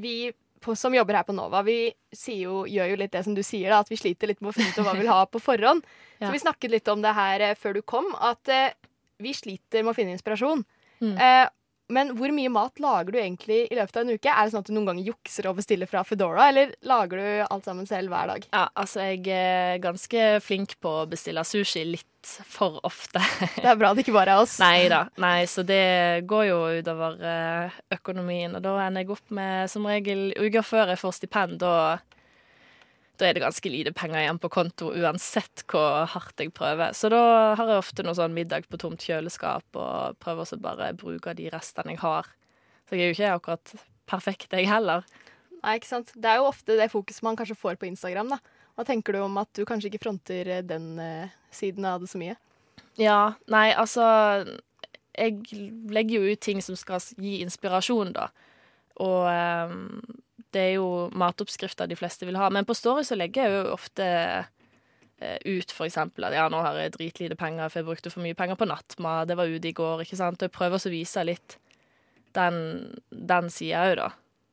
vi 0.01 0.15
på, 0.61 0.75
som 0.75 0.95
jobber 0.95 1.19
her 1.19 1.27
på 1.27 1.35
Nova, 1.35 1.61
vi 1.65 1.91
jo, 2.39 2.63
gjør 2.67 2.91
jo 2.93 2.97
litt 2.99 3.13
det 3.15 3.23
som 3.25 3.35
du 3.37 3.41
sier, 3.45 3.71
da, 3.71 3.81
at 3.83 3.91
vi 3.91 3.99
sliter 3.99 4.31
litt 4.31 4.41
med 4.43 4.51
å 4.51 4.55
finne 4.57 4.73
ut 4.73 4.81
hva 4.83 4.95
vi 4.95 5.03
vil 5.03 5.11
ha 5.11 5.21
på 5.29 5.41
forhånd. 5.43 5.85
ja. 6.19 6.27
Så 6.27 6.33
vi 6.35 6.43
snakket 6.43 6.73
litt 6.73 6.91
om 6.91 7.03
det 7.05 7.15
her 7.17 7.45
eh, 7.45 7.55
før 7.59 7.79
du 7.79 7.81
kom, 7.81 8.11
at 8.15 8.51
eh, 8.51 8.75
vi 9.23 9.33
sliter 9.35 9.83
med 9.83 9.93
å 9.93 9.97
finne 9.97 10.15
inspirasjon. 10.15 10.65
Mm. 10.99 11.15
Eh, 11.15 11.45
men 11.89 12.13
hvor 12.17 12.33
mye 12.35 12.51
mat 12.53 12.81
lager 12.83 13.15
du 13.15 13.19
egentlig 13.21 13.63
i 13.67 13.77
løpet 13.77 13.97
av 13.97 14.05
en 14.05 14.13
uke? 14.13 14.29
Er 14.29 14.45
det 14.45 14.53
sånn 14.53 14.63
at 14.65 14.69
du 14.69 14.75
noen 14.75 14.91
ganger 14.91 15.09
jukser 15.09 15.49
og 15.49 15.57
bestiller 15.59 15.89
fra 15.89 16.03
Foodora, 16.05 16.49
eller 16.51 16.75
lager 16.85 17.21
du 17.21 17.29
alt 17.47 17.65
sammen 17.65 17.89
selv 17.89 18.13
hver 18.13 18.29
dag? 18.33 18.45
Ja, 18.53 18.67
altså 18.77 19.07
jeg 19.07 19.25
er 19.33 19.81
ganske 19.83 20.27
flink 20.45 20.77
på 20.83 20.99
å 21.01 21.07
bestille 21.09 21.43
sushi 21.47 21.85
litt 21.87 22.05
for 22.45 22.77
ofte. 22.85 23.21
Det 23.55 23.65
er 23.71 23.79
bra 23.79 23.93
det 23.95 24.03
ikke 24.03 24.15
bare 24.15 24.35
er 24.35 24.43
oss. 24.43 24.57
Nei 24.61 24.89
da. 24.91 25.05
Nei, 25.21 25.47
så 25.49 25.63
det 25.67 26.27
går 26.29 26.45
jo 26.49 26.59
utover 26.79 27.17
eh, 27.25 27.79
økonomien, 27.95 28.53
og 28.57 28.63
da 28.65 28.75
ender 28.85 29.05
jeg 29.05 29.13
opp 29.15 29.33
med 29.35 29.71
som 29.71 29.87
regel 29.89 30.29
uker 30.37 30.65
før 30.65 30.93
jeg 30.93 31.01
får 31.01 31.17
stipend, 31.21 31.59
da 31.63 31.73
da 33.19 33.27
er 33.27 33.35
det 33.35 33.43
ganske 33.43 33.71
lite 33.71 33.91
penger 33.95 34.21
igjen 34.21 34.39
på 34.39 34.51
konto 34.53 34.93
uansett 34.95 35.65
hvor 35.69 36.05
hardt 36.13 36.39
jeg 36.39 36.53
prøver. 36.55 36.95
Så 36.95 37.11
da 37.11 37.21
har 37.59 37.71
jeg 37.73 37.81
ofte 37.81 38.05
noe 38.05 38.15
sånn 38.17 38.35
middag 38.35 38.69
på 38.71 38.79
tomt 38.79 39.03
kjøleskap 39.03 39.79
og 39.79 40.19
prøver 40.23 40.55
å 40.55 40.61
bare 40.63 40.93
bruke 40.97 41.35
de 41.35 41.49
restene 41.51 41.95
jeg 41.95 42.03
har. 42.03 42.29
Så 42.87 42.95
jeg 42.95 43.03
er 43.03 43.11
jo 43.11 43.17
ikke 43.17 43.33
akkurat 43.35 43.73
perfekt, 44.09 44.55
jeg 44.55 44.69
heller. 44.69 45.03
Nei, 45.59 45.75
ikke 45.77 45.91
sant. 45.91 46.13
Det 46.15 46.31
er 46.31 46.39
jo 46.39 46.47
ofte 46.49 46.77
det 46.79 46.89
fokuset 46.93 47.25
man 47.27 47.37
kanskje 47.39 47.59
får 47.59 47.77
på 47.79 47.89
Instagram, 47.89 48.31
da. 48.33 48.39
Hva 48.79 48.85
tenker 48.87 49.15
du 49.15 49.21
om 49.25 49.35
at 49.41 49.51
du 49.57 49.65
kanskje 49.67 49.91
ikke 49.91 50.05
fronter 50.05 50.47
eh, 50.47 50.63
den 50.63 50.93
uh, 51.03 51.27
siden 51.51 51.85
av 51.85 51.99
det 51.99 52.07
så 52.11 52.21
mye? 52.21 52.37
Ja, 52.99 53.35
nei, 53.51 53.69
altså 53.75 54.03
Jeg 55.19 55.43
legger 55.91 56.21
jo 56.21 56.31
ut 56.31 56.41
ting 56.43 56.63
som 56.63 56.77
skal 56.79 57.03
gi 57.19 57.41
inspirasjon, 57.43 58.13
da. 58.15 58.29
Og 59.03 59.27
um, 59.27 59.99
det 60.55 60.61
er 60.61 60.71
jo 60.77 61.09
matoppskrifter 61.17 61.89
de 61.89 61.97
fleste 61.99 62.27
vil 62.27 62.37
ha. 62.39 62.49
Men 62.53 62.67
på 62.67 62.75
Story 62.77 63.05
så 63.07 63.17
legger 63.17 63.45
jeg 63.45 63.55
jo 63.55 63.73
ofte 63.75 64.07
eh, 65.19 65.37
ut 65.45 65.73
eksempel 65.85 66.27
at 66.27 66.37
ja, 66.37 66.47
nå 66.51 66.61
har 66.65 66.79
jeg 66.79 66.95
dritlite 66.97 67.37
penger, 67.39 67.69
for 67.69 67.81
jeg 67.81 67.89
brukte 67.89 68.13
for 68.13 68.25
mye 68.25 68.37
penger 68.37 68.59
på 68.59 68.69
nattmat, 68.69 69.27
det 69.29 69.37
var 69.39 69.51
ute 69.51 69.69
i 69.71 69.75
går, 69.75 70.05
ikke 70.05 70.19
sant. 70.19 70.41
Og 70.41 70.49
jeg 70.49 70.55
prøver 70.55 70.81
å 70.81 70.93
vise 70.93 71.25
litt 71.27 71.59
den, 72.37 72.57
den 73.09 73.53
sida 73.53 73.85
òg, 73.89 73.99
da. 74.01 74.09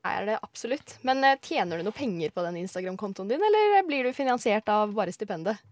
Er 0.06 0.26
det 0.28 0.36
absolutt. 0.42 0.98
Men 1.06 1.24
eh, 1.26 1.38
tjener 1.42 1.80
du 1.80 1.86
noe 1.86 1.96
penger 1.96 2.34
på 2.34 2.44
den 2.46 2.60
Instagram-kontoen 2.62 3.32
din, 3.32 3.42
eller 3.42 3.80
blir 3.88 4.06
du 4.06 4.12
finansiert 4.14 4.68
av 4.70 4.94
bare 4.94 5.14
stipendet? 5.14 5.62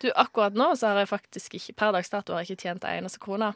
Du, 0.00 0.08
akkurat 0.16 0.54
nå 0.56 0.70
så 0.80 0.92
har 0.92 1.02
jeg 1.02 1.10
faktisk 1.10 1.56
ikke 1.58 1.74
Per 1.76 1.90
dags 1.92 2.08
dato 2.08 2.32
har 2.32 2.40
jeg 2.40 2.54
ikke 2.54 2.68
tjent 2.68 2.86
en 2.88 3.02
eneste 3.02 3.20
krone. 3.20 3.50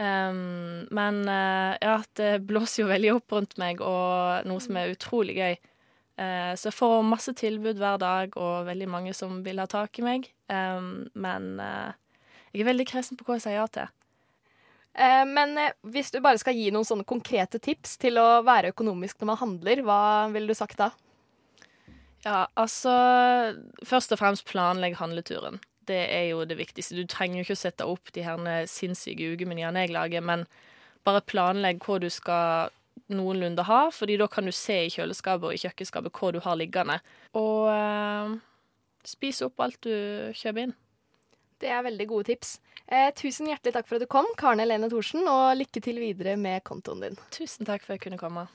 Um, 0.00 0.86
men 0.90 1.20
uh, 1.28 1.76
ja, 1.80 1.98
det 2.16 2.46
blåser 2.48 2.82
jo 2.82 2.90
veldig 2.90 3.12
opp 3.18 3.34
rundt 3.36 3.58
meg, 3.60 3.82
og 3.84 4.48
noe 4.48 4.62
som 4.64 4.78
er 4.80 4.94
utrolig 4.94 5.36
gøy. 5.36 5.56
Uh, 6.20 6.52
så 6.56 6.70
jeg 6.70 6.76
får 6.76 7.08
masse 7.08 7.34
tilbud 7.38 7.80
hver 7.80 8.00
dag, 8.00 8.36
og 8.40 8.68
veldig 8.68 8.88
mange 8.90 9.16
som 9.16 9.40
vil 9.44 9.60
ha 9.62 9.68
tak 9.70 10.00
i 10.00 10.06
meg. 10.06 10.30
Um, 10.48 11.10
men 11.12 11.54
uh, 11.60 11.92
jeg 12.52 12.64
er 12.64 12.70
veldig 12.72 12.88
kresen 12.88 13.20
på 13.20 13.28
hva 13.28 13.38
jeg 13.38 13.46
sier 13.48 13.60
ja 13.60 13.66
til. 13.72 13.92
Men 14.92 15.56
hvis 15.88 16.10
du 16.12 16.18
bare 16.20 16.36
skal 16.36 16.52
gi 16.52 16.66
noen 16.68 16.84
sånne 16.84 17.06
konkrete 17.08 17.56
tips 17.64 17.94
til 17.96 18.18
å 18.20 18.42
være 18.44 18.74
økonomisk 18.74 19.22
når 19.22 19.28
man 19.30 19.38
handler, 19.40 19.80
hva 19.88 20.00
ville 20.34 20.52
du 20.52 20.58
sagt 20.58 20.76
da? 20.76 20.90
Ja, 22.26 22.42
altså 22.60 22.92
Først 23.88 24.12
og 24.12 24.20
fremst 24.20 24.44
planlegg 24.50 24.98
handleturen. 25.00 25.62
Det 25.88 26.02
er 26.14 26.28
jo 26.30 26.44
det 26.46 26.58
viktigste. 26.60 26.98
Du 26.98 27.08
trenger 27.10 27.40
jo 27.40 27.46
ikke 27.46 27.58
å 27.58 27.62
sette 27.62 27.88
opp 27.88 28.12
de 28.14 28.22
her 28.26 28.68
sinnssyke 28.70 29.32
ukemenyene 29.34 29.86
jeg 29.86 29.94
lager, 29.94 30.22
men 30.22 30.46
bare 31.06 31.24
planlegg 31.26 31.82
hva 31.82 31.98
du 32.02 32.08
skal 32.12 32.70
noenlunde 33.12 33.64
ha, 33.66 33.80
fordi 33.92 34.16
da 34.20 34.28
kan 34.30 34.46
du 34.46 34.52
se 34.54 34.76
i 34.86 34.92
kjøleskapet 34.92 35.48
og 35.48 35.56
i 35.56 35.60
kjøkkenskapet 35.62 36.14
hva 36.18 36.30
du 36.34 36.40
har 36.44 36.58
liggende. 36.58 37.00
Og 37.38 37.68
eh, 37.72 38.36
spis 39.08 39.42
opp 39.46 39.60
alt 39.64 39.80
du 39.84 40.32
kjøper 40.38 40.68
inn. 40.68 40.76
Det 41.62 41.70
er 41.70 41.84
veldig 41.86 42.08
gode 42.10 42.30
tips. 42.32 42.56
Eh, 42.86 43.10
tusen 43.18 43.50
hjertelig 43.50 43.76
takk 43.76 43.88
for 43.88 43.98
at 43.98 44.04
du 44.04 44.10
kom, 44.10 44.26
Karen 44.38 44.62
Helene 44.62 44.90
Thorsen, 44.90 45.26
og 45.30 45.54
lykke 45.60 45.82
til 45.84 46.00
videre 46.02 46.34
med 46.40 46.64
kontoen 46.66 47.04
din. 47.04 47.20
Tusen 47.34 47.68
takk 47.68 47.84
for 47.84 47.94
at 47.94 48.00
jeg 48.00 48.08
kunne 48.08 48.22
komme. 48.22 48.48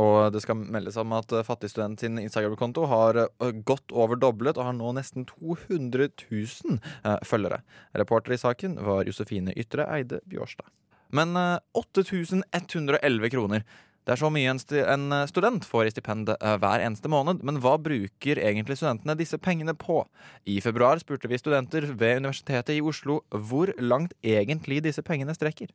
Og 0.00 0.32
det 0.32 0.40
skal 0.44 0.56
meldes 0.56 0.96
om 1.00 1.12
at 1.16 1.32
eh, 1.36 1.44
Fattigstudent 1.44 2.00
sin 2.00 2.20
Instagram-konto 2.22 2.86
har 2.88 3.24
godt 3.36 3.64
gått 3.72 3.92
over 3.92 4.16
doblet 4.16 4.58
og 4.58 4.68
har 4.68 4.76
nå 4.76 4.92
nesten 4.96 5.26
200 5.28 6.08
000 6.30 6.78
eh, 7.04 7.18
følgere. 7.28 7.60
Reporter 7.98 8.36
i 8.36 8.40
saken 8.40 8.78
var 8.84 9.06
Josefine 9.08 9.54
Ytre 9.58 9.88
Eide 9.92 10.22
Bjørstad. 10.28 10.68
Men 11.12 11.36
8111 11.76 13.28
kroner. 13.34 13.64
Det 14.02 14.14
er 14.14 14.18
så 14.18 14.30
mye 14.32 14.50
en 14.50 15.12
student 15.28 15.66
får 15.68 15.86
i 15.86 15.92
stipend 15.92 16.32
hver 16.40 16.82
eneste 16.82 17.10
måned, 17.12 17.44
men 17.44 17.60
hva 17.62 17.76
bruker 17.78 18.40
egentlig 18.40 18.78
studentene 18.80 19.14
disse 19.20 19.36
pengene 19.38 19.76
på? 19.78 20.00
I 20.48 20.56
februar 20.64 20.98
spurte 21.04 21.28
vi 21.30 21.38
studenter 21.38 21.84
ved 21.92 22.24
Universitetet 22.24 22.74
i 22.78 22.80
Oslo 22.80 23.20
hvor 23.28 23.70
langt 23.78 24.16
egentlig 24.24 24.80
disse 24.88 25.04
pengene 25.04 25.36
strekker. 25.36 25.68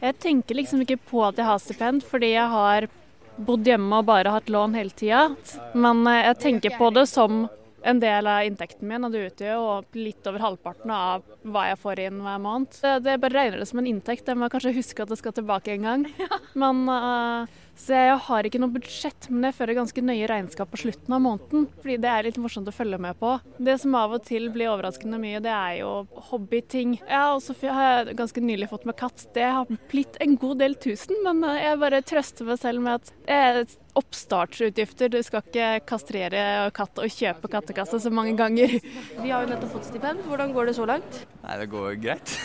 Jeg 0.00 0.18
tenker 0.22 0.60
liksom 0.60 0.84
ikke 0.84 1.00
på 1.10 1.24
at 1.26 1.40
jeg 1.40 1.48
har 1.48 1.62
stipend, 1.62 2.04
fordi 2.06 2.34
jeg 2.34 2.46
har 2.52 2.88
bodd 3.34 3.66
hjemme 3.66 3.98
og 3.98 4.08
bare 4.08 4.32
hatt 4.34 4.50
lån 4.52 4.76
hele 4.78 4.94
tida. 4.94 5.26
Men 5.74 6.04
jeg 6.06 6.40
tenker 6.42 6.76
på 6.78 6.90
det 6.94 7.08
som 7.10 7.46
en 7.84 8.00
del 8.00 8.28
av 8.30 8.46
inntekten 8.46 8.88
min, 8.88 9.04
og 9.04 9.12
det 9.12 9.26
utgjør 9.28 9.58
jo 9.58 9.64
litt 9.98 10.28
over 10.30 10.44
halvparten 10.46 10.92
av 10.94 11.24
hva 11.42 11.66
jeg 11.68 11.80
får 11.82 12.00
inn 12.06 12.22
hver 12.24 12.40
måned. 12.40 12.78
Det, 12.80 12.94
det 13.04 13.18
bare 13.20 13.36
regner 13.36 13.60
det 13.60 13.68
som 13.68 13.82
en 13.82 13.90
inntekt. 13.90 14.28
Jeg 14.28 14.40
må 14.40 14.48
kanskje 14.52 14.72
huske 14.78 15.04
at 15.04 15.12
det 15.12 15.20
skal 15.20 15.36
tilbake 15.36 15.74
en 15.74 15.88
gang. 15.88 16.06
Men 16.62 16.84
uh, 16.88 17.60
Så 17.76 17.96
jeg 17.96 18.18
har 18.26 18.46
ikke 18.46 18.60
noe 18.62 18.72
budsjett, 18.74 19.28
men 19.32 19.48
jeg 19.48 19.56
fører 19.56 19.76
ganske 19.76 20.02
nøye 20.04 20.28
regnskap 20.30 20.70
på 20.70 20.78
slutten 20.84 21.14
av 21.16 21.22
måneden. 21.24 21.66
Fordi 21.82 21.96
det 22.00 22.10
er 22.10 22.26
litt 22.28 22.38
morsomt 22.40 22.70
å 22.70 22.74
følge 22.74 23.00
med 23.02 23.18
på. 23.18 23.34
Det 23.58 23.76
som 23.82 23.96
av 23.98 24.14
og 24.14 24.24
til 24.28 24.46
blir 24.54 24.70
overraskende 24.70 25.18
mye, 25.20 25.42
det 25.44 25.52
er 25.52 25.80
jo 25.80 25.90
hobbyting. 26.30 26.96
Ja, 27.02 27.34
og 27.34 27.42
så 27.44 27.56
har 27.66 27.88
jeg 28.06 28.18
ganske 28.20 28.44
nylig 28.44 28.70
fått 28.70 28.86
meg 28.88 28.98
katt. 29.00 29.26
Det 29.34 29.46
har 29.58 29.70
blitt 29.90 30.18
en 30.22 30.36
god 30.40 30.62
del 30.62 30.78
tusen, 30.78 31.18
men 31.26 31.42
uh, 31.42 31.56
jeg 31.58 31.80
bare 31.82 32.02
trøster 32.06 32.48
meg 32.48 32.60
selv 32.62 32.84
med 32.84 33.00
at 33.00 33.14
jeg 33.26 33.66
oppstartsutgifter. 33.98 35.10
Du 35.10 35.20
skal 35.26 35.42
ikke 35.42 35.70
kastrere 35.90 36.44
katt 36.74 36.98
og 37.02 37.10
kjøpe 37.10 37.50
kattekasse 37.50 38.00
så 38.02 38.12
mange 38.14 38.36
ganger. 38.38 38.78
Vi 39.18 39.30
har 39.32 39.44
jo 39.44 39.50
nettopp 39.50 39.74
fått 39.78 39.90
stipend. 39.90 40.22
Hvordan 40.30 40.54
går 40.54 40.70
det 40.70 40.76
så 40.78 40.86
langt? 40.88 41.24
Nei, 41.42 41.58
det 41.62 41.70
går 41.74 41.98
greit. 42.02 42.36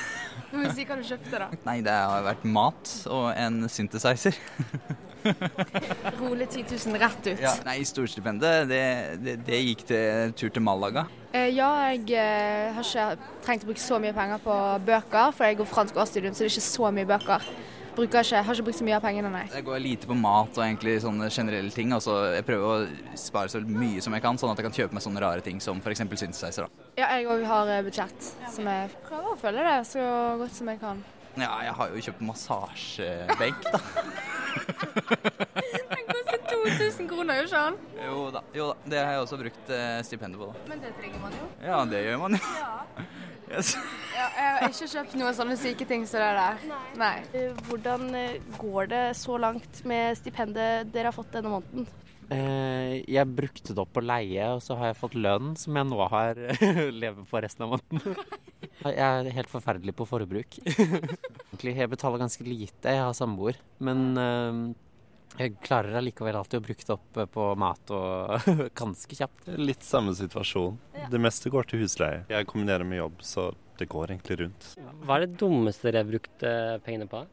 Må 0.50 0.66
si 0.74 0.86
hva 0.90 0.98
du 0.98 1.06
kjøpte, 1.06 1.38
da. 1.38 1.52
Nei, 1.68 1.78
det 1.86 1.94
har 1.94 2.26
vært 2.26 2.48
mat 2.50 2.96
og 3.14 3.30
en 3.38 3.68
synthesizer. 3.70 4.38
Rolig 6.20 6.50
10 6.50 6.66
000 6.70 7.00
rett 7.02 7.32
ut. 7.32 7.42
Ja, 7.44 7.56
nei, 7.68 7.80
storstipendet, 7.88 8.70
det, 8.70 8.84
det, 9.24 9.38
det 9.48 9.64
gikk 9.64 9.88
til 9.90 10.36
tur 10.40 10.54
til 10.56 10.66
Malaga. 10.66 11.08
Eh, 11.32 11.52
ja, 11.54 11.70
jeg 11.92 12.08
eh, 12.18 12.70
har 12.76 12.86
ikke 12.86 13.34
trengt 13.46 13.66
å 13.66 13.70
bruke 13.70 13.84
så 13.84 14.00
mye 14.02 14.16
penger 14.16 14.42
på 14.46 14.56
bøker, 14.88 15.36
for 15.36 15.50
jeg 15.50 15.60
går 15.60 15.70
fransk 15.74 16.00
årsstudium, 16.02 16.34
så 16.34 16.46
det 16.46 16.50
er 16.50 16.56
ikke 16.56 16.70
så 16.70 16.94
mye 16.96 17.10
bøker 17.10 17.52
bruker 18.00 18.24
ikke, 18.24 18.42
har 18.46 18.56
ikke 18.56 18.68
brukt 18.70 18.80
så 18.80 18.88
mye 18.88 18.98
av 18.98 19.04
pengene, 19.04 19.32
nei. 19.34 19.46
Jeg 19.52 19.66
går 19.68 19.82
lite 19.84 20.10
på 20.10 20.18
mat 20.18 20.58
og 20.58 20.64
egentlig 20.64 20.96
sånne 21.04 21.30
generelle 21.34 21.74
ting. 21.74 21.94
Altså, 21.96 22.16
jeg 22.36 22.48
prøver 22.48 22.68
å 22.70 23.20
spare 23.20 23.52
så 23.52 23.62
mye 23.66 24.04
som 24.04 24.16
jeg 24.16 24.26
kan, 24.26 24.40
sånn 24.40 24.54
at 24.54 24.62
jeg 24.62 24.70
kan 24.70 24.78
kjøpe 24.80 24.98
meg 24.98 25.06
sånne 25.06 25.24
rare 25.24 25.46
ting 25.46 25.62
som 25.64 25.82
f.eks. 25.84 26.06
synthesizer. 26.08 26.68
Da. 26.68 26.90
Ja, 27.02 27.12
jeg 27.18 27.30
òg 27.32 27.46
har 27.50 27.72
eh, 27.76 27.84
budsjett, 27.86 28.34
som 28.54 28.70
jeg 28.72 28.92
prøver 29.08 29.34
å 29.34 29.40
følge 29.40 29.66
det 29.68 29.80
så 29.92 30.06
godt 30.40 30.56
som 30.56 30.72
jeg 30.72 30.84
kan. 30.84 31.08
Ja, 31.44 31.54
jeg 31.66 31.74
har 31.78 31.94
jo 31.94 32.04
kjøpt 32.08 32.22
massasjebenk, 32.28 33.68
da. 33.74 33.80
Den 35.90 36.06
koster 36.10 36.40
2000 36.50 37.10
kroner, 37.10 37.42
jo 37.42 37.48
Sjan. 37.52 37.78
Jo 38.04 38.22
da, 38.34 38.42
jo 38.56 38.70
da. 38.72 38.76
Det 38.92 39.00
har 39.02 39.12
jeg 39.16 39.24
også 39.26 39.40
brukt 39.42 39.72
eh, 39.76 40.00
stipendet 40.08 40.42
på. 40.42 40.50
da. 40.52 40.68
Men 40.72 40.82
det 40.84 40.94
trenger 41.00 41.22
man 41.24 41.36
jo. 41.38 41.50
Ja, 41.64 41.80
det 41.90 42.04
gjør 42.06 42.22
man 42.26 42.38
jo. 42.40 42.42
Ja. 42.60 42.74
Yes. 43.50 43.72
Ja, 44.14 44.28
jeg 44.38 44.50
har 44.54 44.68
ikke 44.68 44.88
kjøpt 44.92 45.14
noen 45.18 45.34
sånne 45.34 45.56
syke 45.58 45.86
ting 45.90 46.04
som 46.06 46.22
det 46.22 46.28
der. 46.38 46.60
Nei. 47.02 47.16
Hvordan 47.66 48.04
eh, 48.14 48.36
går 48.62 48.92
det 48.92 49.00
så 49.18 49.40
langt 49.42 49.80
med 49.90 50.20
stipendet 50.20 50.92
dere 50.94 51.10
har 51.10 51.16
fått 51.16 51.32
denne 51.34 51.56
måneden? 51.56 51.88
Eh, 52.30 53.00
jeg 53.10 53.26
brukte 53.34 53.74
det 53.74 53.82
opp 53.82 53.96
på 53.98 54.04
leie, 54.06 54.52
og 54.54 54.62
så 54.62 54.78
har 54.78 54.92
jeg 54.92 55.00
fått 55.00 55.18
lønn 55.18 55.56
som 55.58 55.82
jeg 55.82 55.90
nå 55.90 55.98
har 56.14 56.38
lever 57.02 57.26
på 57.32 57.42
resten 57.42 57.66
av 57.66 57.74
måneden. 57.74 58.22
Jeg 58.84 59.00
er 59.00 59.32
helt 59.36 59.52
forferdelig 59.52 59.96
på 59.98 60.08
forbruk. 60.10 60.60
Egentlig, 61.50 61.76
jeg 61.80 61.92
betaler 61.92 62.22
ganske 62.22 62.46
lite, 62.48 62.94
jeg 62.96 63.02
har 63.02 63.16
samboer. 63.18 63.60
Men 63.84 64.06
eh, 64.20 64.62
jeg 65.40 65.56
klarer 65.64 66.00
allikevel 66.00 66.40
alltid 66.40 66.60
å 66.60 66.66
bruke 66.68 66.88
det 66.88 66.96
opp 66.96 67.24
på 67.36 67.48
mat 67.60 67.96
og 67.96 68.52
ganske 68.82 69.20
kjapt. 69.22 69.50
Litt 69.60 69.86
samme 69.88 70.16
situasjon. 70.18 70.80
Det 71.12 71.22
meste 71.22 71.52
går 71.54 71.70
til 71.72 71.86
husleie. 71.86 72.26
Jeg 72.32 72.50
kombinerer 72.50 72.88
med 72.88 73.02
jobb, 73.02 73.26
så 73.26 73.50
det 73.80 73.88
går 73.92 74.16
egentlig 74.16 74.42
rundt. 74.44 74.72
Hva 75.06 75.20
er 75.20 75.28
det 75.28 75.38
dummeste 75.40 75.88
dere 75.88 76.04
har 76.04 76.10
brukt 76.10 76.48
pengene 76.84 77.08
på? 77.12 77.24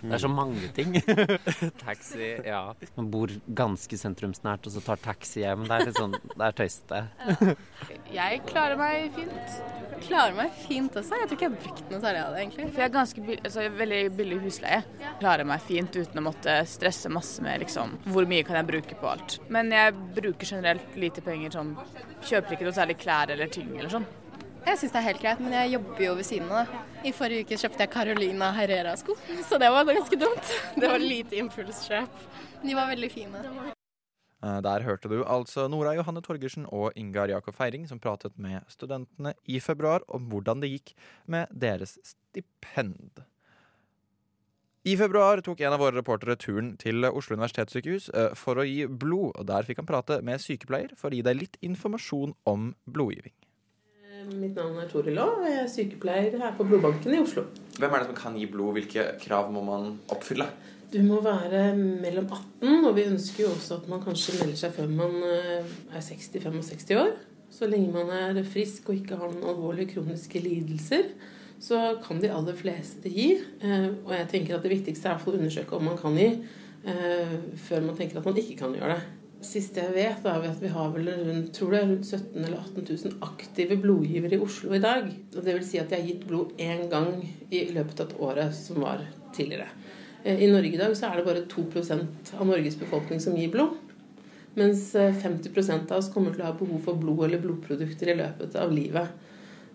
Det 0.00 0.14
er 0.16 0.22
så 0.22 0.28
mange 0.30 0.68
ting. 0.76 0.96
taxi, 1.86 2.28
ja. 2.44 2.60
Man 2.96 3.08
bor 3.10 3.30
ganske 3.58 3.98
sentrumsnært, 3.98 4.66
og 4.68 4.74
så 4.74 4.82
tar 4.84 5.00
taxi 5.02 5.42
hjem. 5.42 5.64
Det 5.66 5.76
er 5.76 5.88
litt 5.88 6.00
sånn, 6.00 6.16
det 6.32 6.48
er 6.48 6.56
tøysete. 6.60 7.00
Jeg 8.12 8.42
klarer 8.48 8.78
meg 8.80 9.16
fint. 9.16 9.56
Klarer 10.06 10.36
meg 10.36 10.58
fint 10.66 10.98
også. 11.00 11.20
Jeg 11.22 11.30
tror 11.30 11.38
ikke 11.38 11.46
jeg 11.46 11.54
har 11.54 11.64
brukt 11.64 11.92
noe 11.92 12.02
særlig 12.02 12.22
av 12.22 12.34
det, 12.34 12.42
egentlig. 12.44 12.68
For 12.68 12.82
jeg 12.82 12.88
har 12.88 12.94
ganske 12.98 13.24
billig, 13.28 13.40
altså, 13.48 13.66
veldig 13.80 14.02
billig 14.20 14.40
husleie. 14.44 14.82
Klarer 15.22 15.48
meg 15.48 15.64
fint 15.66 15.96
uten 15.96 16.22
å 16.22 16.26
måtte 16.28 16.58
stresse 16.68 17.12
masse 17.12 17.44
med 17.46 17.64
liksom, 17.64 17.96
hvor 18.12 18.28
mye 18.28 18.44
kan 18.46 18.60
jeg 18.60 18.70
bruke 18.72 19.00
på 19.00 19.10
alt. 19.14 19.38
Men 19.52 19.72
jeg 19.74 19.96
bruker 20.18 20.54
generelt 20.56 21.00
lite 21.00 21.24
penger 21.24 21.56
sånn 21.56 21.74
Kjøper 22.26 22.56
ikke 22.56 22.66
noe 22.66 22.74
særlig 22.74 22.96
klær 22.98 23.30
eller 23.30 23.50
ting 23.52 23.68
eller 23.76 23.92
sånn. 23.92 24.06
Jeg 24.66 24.80
syns 24.80 24.92
det 24.96 24.98
er 24.98 25.04
helt 25.06 25.22
greit, 25.22 25.40
men 25.40 25.52
jeg 25.54 25.72
jobber 25.76 26.00
jo 26.02 26.14
ved 26.18 26.26
siden 26.26 26.48
av 26.50 26.66
det. 26.66 26.78
I 27.06 27.12
forrige 27.14 27.46
uke 27.46 27.58
kjøpte 27.60 27.84
jeg 27.84 27.90
Carolina 27.92 28.48
Herrera-sko, 28.56 29.14
så 29.46 29.60
det 29.62 29.68
var 29.70 29.86
ganske 29.86 30.18
dumt. 30.18 30.48
Det 30.80 30.90
var 30.90 30.98
lite 31.02 31.38
impulskjøp. 31.38 32.16
De 32.64 32.74
var 32.74 32.90
veldig 32.90 33.10
fine. 33.12 33.42
Eh, 33.46 34.58
Der 34.66 34.82
hørte 34.88 35.12
du 35.12 35.20
altså 35.22 35.68
Nora 35.70 35.94
Johanne 35.94 36.20
Torgersen 36.26 36.66
og 36.66 36.90
Ingar 36.98 37.30
Jakob 37.30 37.54
Feiring 37.54 37.86
som 37.86 38.02
pratet 38.02 38.34
med 38.42 38.66
studentene 38.68 39.36
i 39.46 39.62
februar 39.62 40.02
om 40.08 40.26
hvordan 40.32 40.60
det 40.64 40.72
gikk 40.74 40.92
med 41.30 41.46
deres 41.54 41.96
stipend. 42.02 43.22
I 44.86 44.98
februar 44.98 45.40
tok 45.46 45.62
en 45.62 45.74
av 45.74 45.82
våre 45.82 45.98
reportere 45.98 46.36
turen 46.38 46.74
til 46.78 47.06
Oslo 47.06 47.38
universitetssykehus 47.38 48.10
eh, 48.10 48.34
for 48.34 48.58
å 48.58 48.66
gi 48.66 48.84
blod. 48.90 49.38
og 49.38 49.46
Der 49.46 49.62
fikk 49.66 49.78
han 49.84 49.88
prate 49.94 50.20
med 50.26 50.42
sykepleier 50.42 50.98
for 50.98 51.14
å 51.14 51.18
gi 51.18 51.22
deg 51.26 51.38
litt 51.38 51.58
informasjon 51.62 52.34
om 52.50 52.72
blodgiving. 52.84 53.34
Mitt 54.26 54.56
navn 54.58 54.78
er 54.82 54.88
Toril 54.90 55.18
Aa, 55.22 55.36
og 55.38 55.44
jeg 55.46 55.58
er 55.62 55.68
sykepleier 55.70 56.34
her 56.40 56.54
på 56.58 56.64
blodbanken 56.66 57.14
i 57.14 57.20
Oslo. 57.22 57.44
Hvem 57.78 57.92
er 57.94 58.02
det 58.02 58.08
som 58.08 58.16
kan 58.18 58.38
gi 58.38 58.48
blod? 58.50 58.72
Hvilke 58.74 59.04
krav 59.22 59.52
må 59.54 59.62
man 59.62 59.92
oppfylle? 60.10 60.48
Du 60.90 60.98
må 61.06 61.20
være 61.22 61.60
mellom 61.76 62.26
18, 62.26 62.84
og 62.88 62.92
vi 62.96 63.04
ønsker 63.06 63.44
jo 63.44 63.52
også 63.54 63.78
at 63.80 63.88
man 63.90 64.02
kanskje 64.02 64.34
melder 64.40 64.58
seg 64.58 64.74
før 64.74 64.90
man 64.90 65.16
eh, 65.26 65.72
er 65.94 66.02
60-65 66.08 66.92
år. 66.98 67.12
Så 67.54 67.68
lenge 67.70 67.92
man 67.94 68.10
er 68.14 68.40
frisk 68.50 68.90
og 68.90 68.98
ikke 68.98 69.18
har 69.20 69.30
noen 69.30 69.46
alvorlige 69.52 69.92
kroniske 69.94 70.42
lidelser, 70.42 71.12
så 71.62 71.80
kan 72.04 72.18
de 72.20 72.30
aller 72.34 72.56
fleste 72.58 73.10
gi. 73.12 73.28
Eh, 73.62 73.88
Og 74.04 74.10
jeg 74.16 74.30
tenker 74.32 74.56
at 74.58 74.66
det 74.66 74.74
viktigste 74.74 75.12
er 75.12 75.22
å 75.22 75.36
undersøke 75.36 75.78
om 75.78 75.86
man 75.90 76.00
kan 76.02 76.18
gi, 76.18 76.32
eh, 76.86 77.36
før 77.68 77.86
man 77.86 77.98
tenker 77.98 78.18
at 78.18 78.26
man 78.26 78.42
ikke 78.42 78.58
kan 78.64 78.74
gjøre 78.74 78.96
det. 78.98 79.06
Siste 79.44 79.82
jeg 79.82 79.92
vet, 79.92 80.24
er 80.24 80.44
at 80.48 80.62
vi 80.62 80.70
har 80.72 80.92
vel 80.94 81.10
rundt, 81.10 81.50
tror 81.54 81.74
det 81.74 81.80
er 81.82 81.90
rundt 81.90 82.08
17 82.08 82.38
eller 82.40 82.56
18 82.56 82.86
000 82.88 83.18
aktive 83.26 83.76
blodgivere 83.82 84.38
i 84.38 84.42
Oslo 84.42 84.72
i 84.74 84.80
dag. 84.82 85.10
Og 85.36 85.42
det 85.44 85.56
vil 85.58 85.66
si 85.66 85.80
at 85.80 85.90
de 85.92 85.98
har 85.98 86.06
gitt 86.08 86.24
blod 86.26 86.56
én 86.62 86.86
gang 86.92 87.20
i 87.50 87.66
løpet 87.76 88.00
av 88.00 88.08
et 88.08 88.22
året 88.28 88.56
som 88.56 88.80
var 88.80 89.04
tidligere. 89.36 89.68
Eh, 90.24 90.40
I 90.42 90.48
Norge 90.50 90.72
i 90.72 90.80
dag 90.80 90.96
så 90.96 91.10
er 91.10 91.20
det 91.20 91.26
bare 91.28 91.44
2% 91.52 92.32
av 92.38 92.48
Norges 92.48 92.78
befolkning 92.80 93.20
som 93.22 93.36
gir 93.36 93.52
blod. 93.52 93.76
Mens 94.56 94.88
eh, 94.96 95.12
50% 95.12 95.92
av 95.92 96.00
oss 96.00 96.10
kommer 96.14 96.32
til 96.32 96.42
å 96.42 96.48
ha 96.48 96.56
behov 96.56 96.80
for 96.88 96.98
blod 97.00 97.26
eller 97.28 97.42
blodprodukter 97.44 98.14
i 98.14 98.18
løpet 98.22 98.56
av 98.56 98.72
livet. 98.72 99.12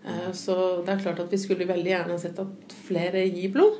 Eh, 0.02 0.28
Så 0.34 0.56
det 0.82 0.96
er 0.96 1.06
klart 1.06 1.22
at 1.22 1.32
vi 1.32 1.38
skulle 1.38 1.70
veldig 1.70 1.94
gjerne 1.94 2.18
sett 2.18 2.42
at 2.42 2.76
flere 2.88 3.22
gir 3.28 3.54
blod. 3.54 3.78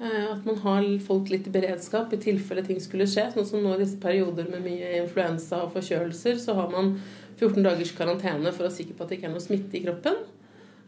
Eh, 0.00 0.26
At 0.32 0.44
man 0.46 0.56
har 0.62 0.84
folk 1.02 1.30
litt 1.32 1.46
i 1.46 1.50
beredskap 1.54 2.12
i 2.14 2.20
tilfelle 2.22 2.62
ting 2.66 2.78
skulle 2.80 3.06
skje. 3.10 3.28
Sånn 3.34 3.46
som 3.46 3.62
nå 3.64 3.74
i 3.74 3.82
disse 3.82 3.98
perioder 4.02 4.46
med 4.50 4.62
mye 4.62 4.92
influensa 5.02 5.64
og 5.64 5.72
forkjølelser, 5.74 6.38
så 6.38 6.54
har 6.54 6.70
man 6.70 6.92
14 7.38 7.62
dagers 7.66 7.92
karantene 7.98 8.52
for 8.52 8.64
å 8.64 8.68
være 8.68 8.76
sikker 8.78 8.94
på 8.98 9.02
at 9.04 9.08
det 9.10 9.18
ikke 9.18 9.28
er 9.30 9.34
noe 9.34 9.42
smitte 9.44 9.78
i 9.78 9.82
kroppen. 9.84 10.20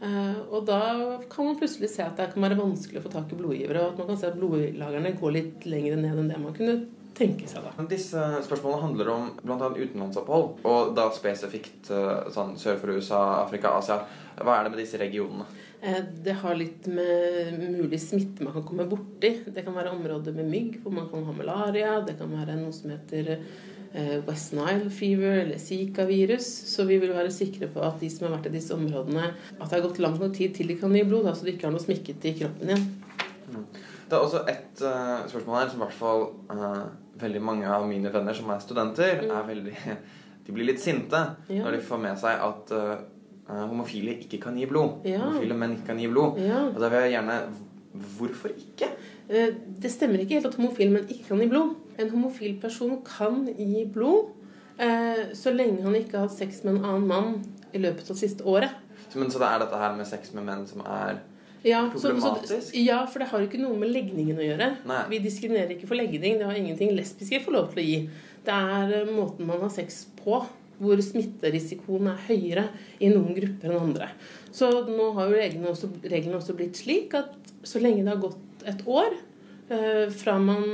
Eh, 0.03 0.39
Og 0.51 0.65
da 0.67 1.19
kan 1.29 1.45
man 1.51 1.59
plutselig 1.59 1.91
se 1.91 2.03
at 2.03 2.17
det 2.17 2.31
kan 2.35 2.43
være 2.43 2.57
vanskelig 2.61 3.01
å 3.03 3.05
få 3.09 3.13
tak 3.13 3.33
i 3.33 3.37
blodgivere, 3.37 3.83
og 3.83 3.93
at 3.93 3.99
man 3.99 4.07
kan 4.13 4.17
se 4.23 4.27
at 4.31 4.39
blodlagrene 4.39 5.13
går 5.21 5.33
litt 5.37 5.67
lenger 5.67 5.97
ned 6.01 6.19
enn 6.19 6.29
det 6.31 6.39
man 6.41 6.55
kunne 6.55 6.79
tenke 7.15 7.47
seg. 7.51 7.63
da. 7.67 7.85
Disse 7.91 8.17
spørsmålene 8.47 8.81
handler 8.87 9.09
om 9.13 9.27
bl.a. 9.43 9.69
utenlandsopphold, 9.75 10.63
og 10.65 10.95
da 10.97 11.11
spesifikt 11.13 11.91
eh, 11.91 12.31
sånn 12.33 12.55
sør 12.57 12.79
for 12.81 12.95
USA, 12.97 13.43
Afrika, 13.45 13.75
Asia. 13.77 13.99
Hva 14.41 14.55
er 14.61 14.65
det 14.65 14.71
med 14.77 14.81
disse 14.81 14.97
regionene? 15.03 15.45
Eh, 15.83 16.03
Det 16.25 16.33
har 16.43 16.55
litt 16.55 16.87
med 16.93 17.57
mulig 17.59 18.01
smitte 18.03 18.45
man 18.45 18.53
kan 18.53 18.65
komme 18.69 18.87
borti. 18.91 19.31
Det 19.47 19.65
kan 19.65 19.75
være 19.77 19.95
områder 19.97 20.35
med 20.37 20.51
mygg 20.53 20.81
hvor 20.83 20.93
man 20.93 21.09
kan 21.11 21.25
ha 21.25 21.33
malaria. 21.33 22.01
Det 22.05 22.19
kan 22.19 22.31
være 22.35 22.59
noe 22.61 22.73
som 22.77 22.91
heter 22.93 23.31
eh, 23.95 24.17
West 24.29 24.53
Nile 24.53 24.91
fever 24.93 25.41
eller 25.47 25.59
Zika-virus. 25.59 26.47
Så 26.75 26.85
vi 26.89 26.99
vil 27.03 27.15
være 27.17 27.33
sikre 27.33 27.71
på 27.73 27.81
at 27.87 28.01
de 28.01 28.11
som 28.13 28.29
har 28.29 28.37
vært 28.39 28.51
i 28.53 28.57
disse 28.59 28.75
områdene, 28.77 29.31
at 29.59 29.67
det 29.71 29.79
har 29.79 29.87
gått 29.89 30.03
lang 30.05 30.19
nok 30.21 30.35
tid 30.37 30.55
til 30.59 30.69
de 30.69 30.77
kan 30.81 30.93
gi 30.95 31.05
blod, 31.09 31.25
da, 31.29 31.33
så 31.35 31.45
de 31.49 31.55
ikke 31.57 31.69
har 31.71 31.75
noe 31.75 31.83
smikket 31.83 32.29
i 32.29 32.37
kroppen 32.43 32.75
igjen. 32.75 32.87
Det 34.11 34.17
er 34.19 34.25
også 34.25 34.41
et 34.51 34.81
uh, 34.83 35.23
spørsmål 35.31 35.57
her 35.61 35.69
som 35.71 35.81
i 35.81 35.85
hvert 35.85 35.97
fall 35.99 36.23
uh, 36.51 36.87
veldig 37.21 37.43
mange 37.47 37.67
av 37.71 37.85
mine 37.87 38.11
venner 38.13 38.35
som 38.35 38.51
er 38.51 38.63
studenter, 38.63 39.23
er 39.27 39.47
veldig 39.47 39.75
De 40.47 40.55
blir 40.57 40.67
litt 40.71 40.81
sinte 40.83 41.19
Ja. 41.49 41.63
når 41.63 41.77
de 41.77 41.81
får 41.87 42.01
med 42.03 42.19
seg 42.19 42.41
at 42.43 42.71
eh, 42.75 43.03
homofile 43.71 44.15
ikke 44.23 44.39
kan 44.43 44.57
gi 44.59 44.67
blod. 44.71 45.05
Ja. 45.09 45.19
Homofile 45.25 45.57
menn 45.59 45.77
ikke 45.77 45.87
kan 45.93 45.99
gi 46.03 46.09
blod. 46.13 46.39
Ja. 46.43 46.65
Og 46.71 46.81
da 46.83 46.89
vil 46.93 47.07
jeg 47.07 47.17
gjerne 47.19 47.39
Hvorfor 48.17 48.53
ikke? 48.55 48.87
Eh, 49.29 49.49
Det 49.83 49.91
stemmer 49.91 50.21
ikke 50.23 50.37
helt 50.39 50.47
at 50.47 50.55
homofile 50.55 50.93
menn 50.95 51.09
ikke 51.11 51.27
kan 51.33 51.41
gi 51.43 51.49
blod. 51.51 51.73
En 51.99 52.11
homofil 52.13 52.55
person 52.63 53.01
kan 53.05 53.49
gi 53.59 53.85
blod 53.93 54.31
eh, 54.79 55.33
så 55.35 55.51
lenge 55.55 55.83
han 55.83 55.97
ikke 55.99 56.17
har 56.19 56.29
hatt 56.29 56.37
sex 56.39 56.63
med 56.65 56.77
en 56.79 56.85
annen 56.85 57.09
mann 57.11 57.33
i 57.75 57.79
løpet 57.83 58.07
av 58.07 58.15
det 58.15 58.23
siste 58.23 58.47
året. 58.47 58.71
Så, 59.11 59.19
men, 59.19 59.31
så 59.31 59.41
det 59.43 59.49
er 59.49 59.59
dette 59.65 59.81
her 59.83 59.97
med 59.99 60.07
sex 60.07 60.31
med 60.37 60.47
menn 60.47 60.63
som 60.71 60.85
er 60.87 61.19
Ja, 61.67 61.83
så, 61.93 61.99
så, 61.99 62.13
problematisk? 62.15 62.71
ja, 62.79 63.03
for 63.11 63.21
det 63.21 63.29
har 63.29 63.43
ikke 63.45 63.59
noe 63.61 63.77
med 63.77 63.91
legningen 63.93 64.39
å 64.39 64.47
gjøre. 64.47 64.71
Nei. 64.89 65.01
Vi 65.11 65.19
diskriminerer 65.27 65.75
ikke 65.75 65.91
for 65.91 65.99
legning. 65.99 66.39
Det 66.41 66.47
har 66.49 66.57
ingenting 66.57 66.95
lesbiske 66.97 67.43
får 67.45 67.53
lov 67.59 67.67
til 67.75 67.83
å 67.83 67.85
gi. 67.85 67.99
Det 68.47 68.55
er 68.55 68.95
eh, 69.03 69.11
måten 69.13 69.51
man 69.51 69.61
har 69.67 69.75
sex 69.75 70.05
på, 70.23 70.39
hvor 70.81 71.01
smitterisikoen 71.05 72.09
er 72.11 72.23
høyere 72.29 72.67
i 72.99 73.11
noen 73.13 73.35
grupper 73.37 73.71
enn 73.71 73.91
andre. 73.91 74.11
Så 74.53 74.71
nå 74.89 75.11
har 75.17 75.29
jo 75.29 75.39
reglene 75.39 75.73
også, 75.75 75.91
reglene 76.03 76.39
også 76.41 76.57
blitt 76.57 76.81
slik 76.81 77.15
at 77.19 77.37
så 77.67 77.83
lenge 77.83 78.07
det 78.07 78.15
har 78.15 78.23
gått 78.23 78.65
et 78.69 78.85
år 78.89 79.13
eh, 79.69 80.07
fra 80.15 80.39
man 80.41 80.65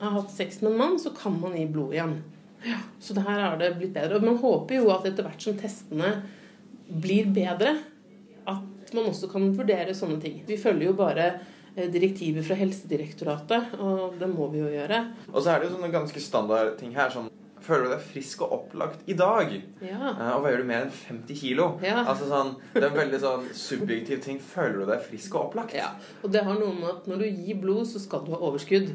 har 0.00 0.16
hatt 0.16 0.32
sex 0.34 0.62
med 0.62 0.72
en 0.72 0.80
mann, 0.80 0.96
så 1.00 1.12
kan 1.16 1.36
man 1.40 1.56
gi 1.58 1.66
blod 1.70 1.94
igjen. 1.94 2.16
Ja, 2.64 2.80
så 3.00 3.14
det 3.16 3.26
her 3.26 3.42
har 3.42 3.58
det 3.60 3.74
blitt 3.76 3.92
bedre. 3.94 4.18
Og 4.18 4.24
man 4.24 4.40
håper 4.40 4.80
jo 4.80 4.88
at 4.94 5.04
etter 5.08 5.26
hvert 5.26 5.44
som 5.44 5.56
testene 5.58 6.14
blir 6.88 7.28
bedre, 7.34 7.76
at 8.48 8.94
man 8.96 9.10
også 9.10 9.28
kan 9.32 9.50
vurdere 9.56 9.96
sånne 9.96 10.20
ting. 10.22 10.40
Vi 10.48 10.58
følger 10.60 10.88
jo 10.88 10.96
bare 10.98 11.28
eh, 11.74 11.88
direktiver 11.92 12.44
fra 12.46 12.56
Helsedirektoratet, 12.58 13.76
og 13.80 14.16
det 14.20 14.28
må 14.32 14.48
vi 14.52 14.64
jo 14.64 14.72
gjøre. 14.72 15.00
Og 15.32 15.40
så 15.40 15.52
er 15.52 15.60
det 15.60 15.68
jo 15.68 15.76
sånne 15.76 15.92
ganske 15.92 16.24
standard 16.24 16.76
ting 16.80 16.96
her. 16.96 17.12
Sånn, 17.12 17.28
føler 17.64 17.88
du 17.88 17.94
deg 17.94 18.04
frisk 18.06 18.44
og 18.46 18.52
opplagt 18.58 19.08
i 19.10 19.16
dag? 19.18 19.50
Ja. 19.84 20.12
Eh, 20.12 20.30
og 20.36 20.44
veier 20.44 20.62
du 20.62 20.68
mer 20.68 20.84
enn 20.86 20.92
50 20.94 21.40
kilo? 21.40 21.66
Ja. 21.84 22.02
Altså 22.04 22.28
sånn, 22.30 22.54
Det 22.74 22.82
er 22.82 22.90
en 22.92 22.98
veldig 23.00 23.20
sånn 23.24 23.48
subjektiv 23.56 24.22
ting. 24.24 24.38
Føler 24.40 24.78
du 24.82 24.86
deg 24.92 25.02
frisk 25.08 25.34
og 25.34 25.48
opplagt? 25.48 25.74
Ja, 25.76 25.94
og 26.22 26.32
det 26.34 26.44
har 26.46 26.58
noe 26.60 26.72
med 26.76 26.90
at 26.92 27.08
når 27.10 27.24
du 27.24 27.28
gir 27.30 27.60
blod, 27.64 27.86
så 27.90 28.00
skal 28.02 28.24
du 28.26 28.32
ha 28.36 28.40
overskudd. 28.44 28.92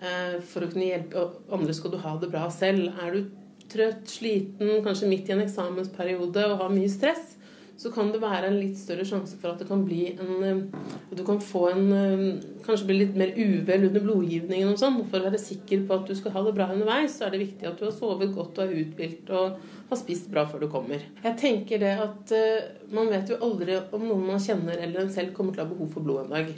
Eh, 0.00 0.36
For 0.44 0.66
å 0.66 0.70
kunne 0.72 0.88
hjelpe 0.90 1.28
andre 1.52 1.72
skal 1.76 1.94
du 1.94 1.98
ha 2.02 2.16
det 2.20 2.30
bra 2.32 2.48
selv. 2.52 2.90
Er 3.00 3.12
du 3.12 3.30
trøtt, 3.68 4.04
sliten, 4.08 4.82
kanskje 4.84 5.08
midt 5.10 5.28
i 5.28 5.32
en 5.36 5.40
eksamensperiode 5.46 6.44
og 6.52 6.58
har 6.60 6.68
mye 6.70 6.88
stress, 6.92 7.35
så 7.76 7.90
kan 7.92 8.08
det 8.12 8.22
være 8.22 8.48
en 8.48 8.56
litt 8.56 8.76
større 8.80 9.04
sjanse 9.04 9.36
for 9.40 9.52
at 9.52 9.60
det 9.60 9.66
kan 9.68 9.82
bli 9.84 10.08
en 10.14 10.44
eh, 10.46 10.84
Du 11.16 11.22
kan 11.26 11.40
få 11.44 11.66
en 11.74 11.90
eh, 11.92 12.22
Kanskje 12.64 12.88
bli 12.88 12.98
litt 13.02 13.18
mer 13.18 13.34
uvel 13.36 13.88
under 13.90 14.04
blodgivningen 14.04 14.72
og 14.72 14.80
sånn. 14.80 14.96
For 15.10 15.20
å 15.20 15.28
være 15.28 15.40
sikker 15.40 15.84
på 15.86 15.98
at 15.98 16.08
du 16.08 16.14
skal 16.18 16.32
ha 16.34 16.44
det 16.46 16.54
bra 16.56 16.70
underveis, 16.72 17.18
så 17.18 17.26
er 17.26 17.34
det 17.34 17.42
viktig 17.44 17.68
at 17.68 17.76
du 17.78 17.84
har 17.86 17.92
sovet 17.94 18.32
godt 18.34 18.58
og 18.58 18.64
er 18.64 18.80
uthvilt 18.80 19.30
og 19.36 19.60
har 19.90 20.00
spist 20.00 20.30
bra 20.32 20.46
før 20.48 20.64
du 20.64 20.70
kommer. 20.72 21.04
Jeg 21.22 21.38
tenker 21.38 21.82
det 21.84 21.92
at 22.06 22.32
eh, 22.34 22.72
man 22.96 23.12
vet 23.12 23.30
jo 23.30 23.38
aldri 23.44 23.76
om 23.76 24.08
noen 24.08 24.24
man 24.32 24.42
kjenner 24.42 24.80
eller 24.80 25.04
en 25.04 25.12
selv 25.12 25.36
kommer 25.36 25.54
til 25.54 25.62
å 25.62 25.68
ha 25.68 25.74
behov 25.74 25.92
for 25.92 26.06
blod 26.06 26.24
en 26.24 26.34
dag. 26.38 26.56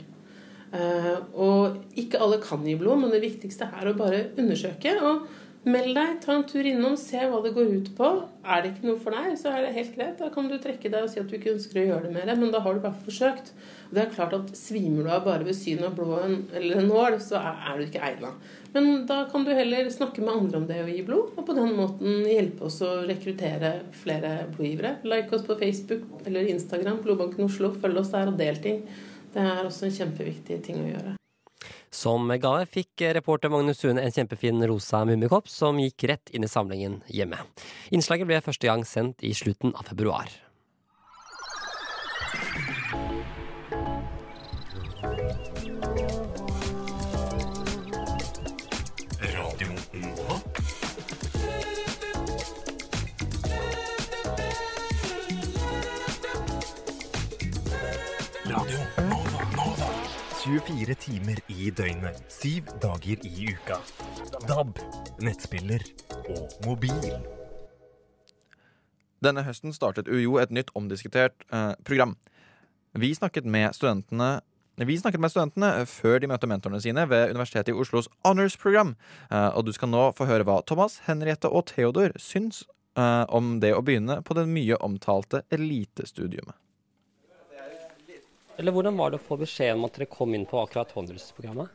Og 1.41 1.79
ikke 1.97 2.19
alle 2.21 2.37
kan 2.43 2.61
gi 2.61 2.75
blod, 2.77 2.99
men 3.01 3.09
det 3.09 3.23
viktigste 3.23 3.71
er 3.73 3.89
å 3.89 3.95
bare 3.97 4.27
undersøke. 4.37 4.91
og 5.01 5.23
Meld 5.67 5.91
deg, 5.91 6.11
ta 6.23 6.37
en 6.37 6.45
tur 6.47 6.63
innom, 6.63 6.93
se 6.95 7.19
hva 7.27 7.41
det 7.43 7.49
går 7.51 7.71
ut 7.73 7.89
på. 7.97 8.09
Er 8.47 8.61
det 8.63 8.69
ikke 8.71 8.85
noe 8.87 8.99
for 9.01 9.11
deg, 9.11 9.33
så 9.35 9.51
er 9.51 9.65
det 9.65 9.73
helt 9.75 9.97
greit. 9.97 10.15
Da 10.21 10.29
kan 10.31 10.47
du 10.47 10.55
trekke 10.55 10.87
deg 10.87 11.03
og 11.03 11.11
si 11.11 11.19
at 11.19 11.27
du 11.27 11.35
ikke 11.35 11.51
ønsker 11.51 11.81
å 11.81 11.83
gjøre 11.89 12.05
det 12.05 12.13
mer, 12.15 12.31
men 12.39 12.53
da 12.53 12.61
har 12.63 12.77
du 12.77 12.85
bare 12.85 13.03
forsøkt. 13.03 13.51
Og 13.89 13.97
det 13.97 14.05
er 14.05 14.13
klart 14.13 14.37
at 14.37 14.53
Svimer 14.55 15.03
du 15.03 15.11
av 15.11 15.27
bare 15.27 15.43
ved 15.43 15.57
synet 15.59 15.89
av 15.89 15.99
blå 15.99 16.21
eller 16.23 16.79
en 16.79 16.87
nål, 16.87 17.19
så 17.25 17.43
er 17.43 17.75
du 17.75 17.85
ikke 17.89 18.05
egna. 18.07 18.31
Men 18.71 19.03
da 19.09 19.19
kan 19.27 19.43
du 19.43 19.51
heller 19.51 19.91
snakke 19.91 20.23
med 20.23 20.35
andre 20.37 20.63
om 20.63 20.71
det 20.71 20.79
å 20.85 20.87
gi 20.87 21.03
blod, 21.03 21.35
og 21.35 21.43
på 21.51 21.59
den 21.59 21.75
måten 21.75 22.23
hjelpe 22.29 22.69
oss 22.71 22.79
å 22.85 22.95
rekruttere 23.09 23.75
flere 23.99 24.35
blodgivere. 24.55 24.95
Like 25.11 25.35
oss 25.35 25.43
på 25.43 25.59
Facebook 25.59 26.07
eller 26.23 26.47
Instagram, 26.55 27.03
Blodbanken 27.03 27.49
Oslo. 27.51 27.75
Følg 27.83 27.99
oss 27.99 28.15
der 28.15 28.31
og 28.31 28.39
del 28.39 28.63
ting. 28.63 28.85
Det 29.35 29.43
er 29.43 29.65
også 29.67 29.89
en 29.89 29.97
kjempeviktig 29.99 30.63
ting 30.63 30.79
å 30.85 30.91
gjøre. 30.93 31.19
Som 31.89 32.29
gave 32.37 32.67
fikk 32.69 33.01
reporter 33.17 33.49
Magnus 33.49 33.81
Sune 33.81 34.03
en 34.05 34.13
kjempefin 34.13 34.61
rosa 34.69 35.01
mummikopp 35.09 35.49
som 35.49 35.79
gikk 35.81 36.05
rett 36.11 36.29
inn 36.29 36.45
i 36.45 36.51
samlingen 36.51 36.99
hjemme. 37.09 37.41
Innslaget 37.89 38.29
ble 38.29 38.43
første 38.45 38.69
gang 38.69 38.85
sendt 38.85 39.25
i 39.25 39.33
slutten 39.33 39.73
av 39.73 39.89
februar. 39.89 40.29
24 60.49 60.95
timer 60.97 61.37
i 61.53 61.69
døgnet, 61.69 62.23
syv 62.33 62.71
dager 62.81 63.19
i 63.27 63.51
uka. 63.51 63.75
DAB, 64.49 64.79
nettspiller 65.21 65.83
og 66.25 66.55
mobil. 66.65 67.19
Denne 69.21 69.43
høsten 69.45 69.75
startet 69.75 70.09
UiO 70.09 70.39
et 70.41 70.49
nytt 70.49 70.71
omdiskutert 70.73 71.45
eh, 71.53 71.75
program. 71.85 72.15
Vi 72.97 73.11
snakket 73.13 73.45
vi 74.89 74.97
snakket 74.97 75.21
med 75.21 75.29
studentene 75.29 75.85
før 75.85 76.17
de 76.23 76.31
møtte 76.31 76.49
mentorene 76.49 76.81
sine 76.81 77.03
ved 77.11 77.35
Universitetet 77.35 77.69
i 77.69 77.77
Oslos 77.77 78.09
Honors-program. 78.25 78.95
Eh, 79.29 79.51
og 79.53 79.67
du 79.67 79.73
skal 79.75 79.93
nå 79.93 80.07
få 80.17 80.25
høre 80.31 80.47
hva 80.49 80.63
Thomas, 80.65 80.97
Henriette 81.05 81.51
og 81.51 81.67
Theodor 81.75 82.17
syns 82.17 82.63
eh, 82.97 83.27
om 83.29 83.59
det 83.61 83.75
å 83.77 83.85
begynne 83.85 84.23
på 84.25 84.33
det 84.39 84.47
mye 84.49 84.81
omtalte 84.81 85.43
elitestudiet. 85.53 86.57
Eller 88.59 88.75
hvordan 88.75 88.97
var 88.99 89.13
det 89.13 89.21
å 89.21 89.23
få 89.23 89.37
beskjed 89.39 89.77
om 89.77 89.85
at 89.87 89.95
dere 89.95 90.09
kom 90.11 90.33
inn 90.35 90.43
på 90.47 90.59
akkurat 90.59 90.89
Honors-programmet? 90.91 91.71